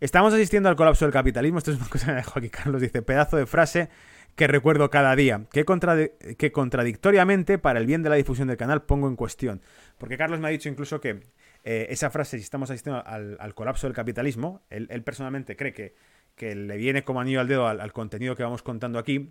[0.00, 1.58] Estamos asistiendo al colapso del capitalismo.
[1.58, 2.80] Esto es una cosa que me dejó aquí Carlos.
[2.80, 3.88] Dice, pedazo de frase
[4.36, 5.64] que recuerdo cada día, que,
[6.38, 9.60] que, contradictoriamente, para el bien de la difusión del canal, pongo en cuestión.
[9.98, 11.22] Porque Carlos me ha dicho incluso que
[11.64, 15.96] eh, esa frase, si estamos asistiendo al, colapso del capitalismo, él, personalmente cree que,
[16.36, 19.30] que, le viene como anillo al dedo al, contenido que vamos contando aquí,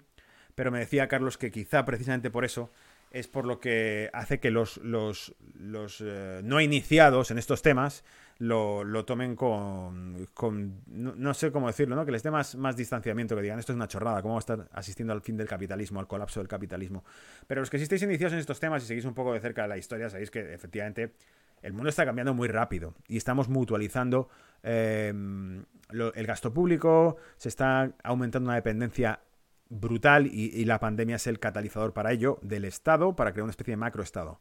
[0.56, 2.69] pero me decía Carlos que quizá precisamente por eso
[3.11, 8.03] es por lo que hace que los, los, los eh, no iniciados en estos temas
[8.39, 12.05] lo, lo tomen con, con no, no, sé cómo decirlo, ¿no?
[12.05, 14.41] Que les dé más, más distanciamiento, que digan, esto es una chorrada, ¿cómo va a
[14.41, 17.03] estar asistiendo al fin del capitalismo, al colapso del capitalismo?
[17.47, 19.64] Pero los que sí estáis iniciados en estos temas y seguís un poco de cerca
[19.64, 21.14] de la historia, sabéis que efectivamente
[21.61, 24.30] el mundo está cambiando muy rápido y estamos mutualizando
[24.64, 29.22] lo, el gasto público, se está aumentando una dependencia
[29.69, 33.51] brutal y, y, la pandemia es el catalizador para ello del Estado para crear una
[33.51, 34.39] especie de macroestado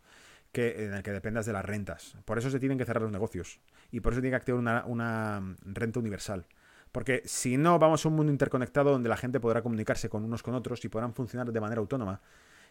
[0.52, 2.16] que, en el que dependas de las rentas.
[2.24, 3.60] Por eso se tienen que cerrar los negocios
[3.90, 6.46] y por eso tiene que activar una, una renta universal.
[6.92, 10.42] Porque si no, vamos a un mundo interconectado donde la gente podrá comunicarse con unos
[10.42, 12.22] con otros y podrán funcionar de manera autónoma.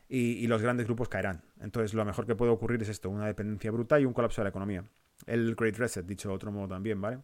[0.08, 1.42] Y, los grandes grupos caerán.
[1.60, 4.46] Entonces, lo mejor que puede ocurrir es esto: una dependencia brutal y un colapso de
[4.46, 4.84] la economía.
[5.26, 7.20] El Great Reset, dicho de otro modo también, ¿vale?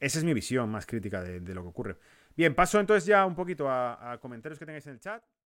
[0.00, 1.96] Esa es mi visión más crítica de, de lo que ocurre.
[2.36, 5.22] Bien, paso entonces ya un poquito a, a comentarios que tengáis en el chat.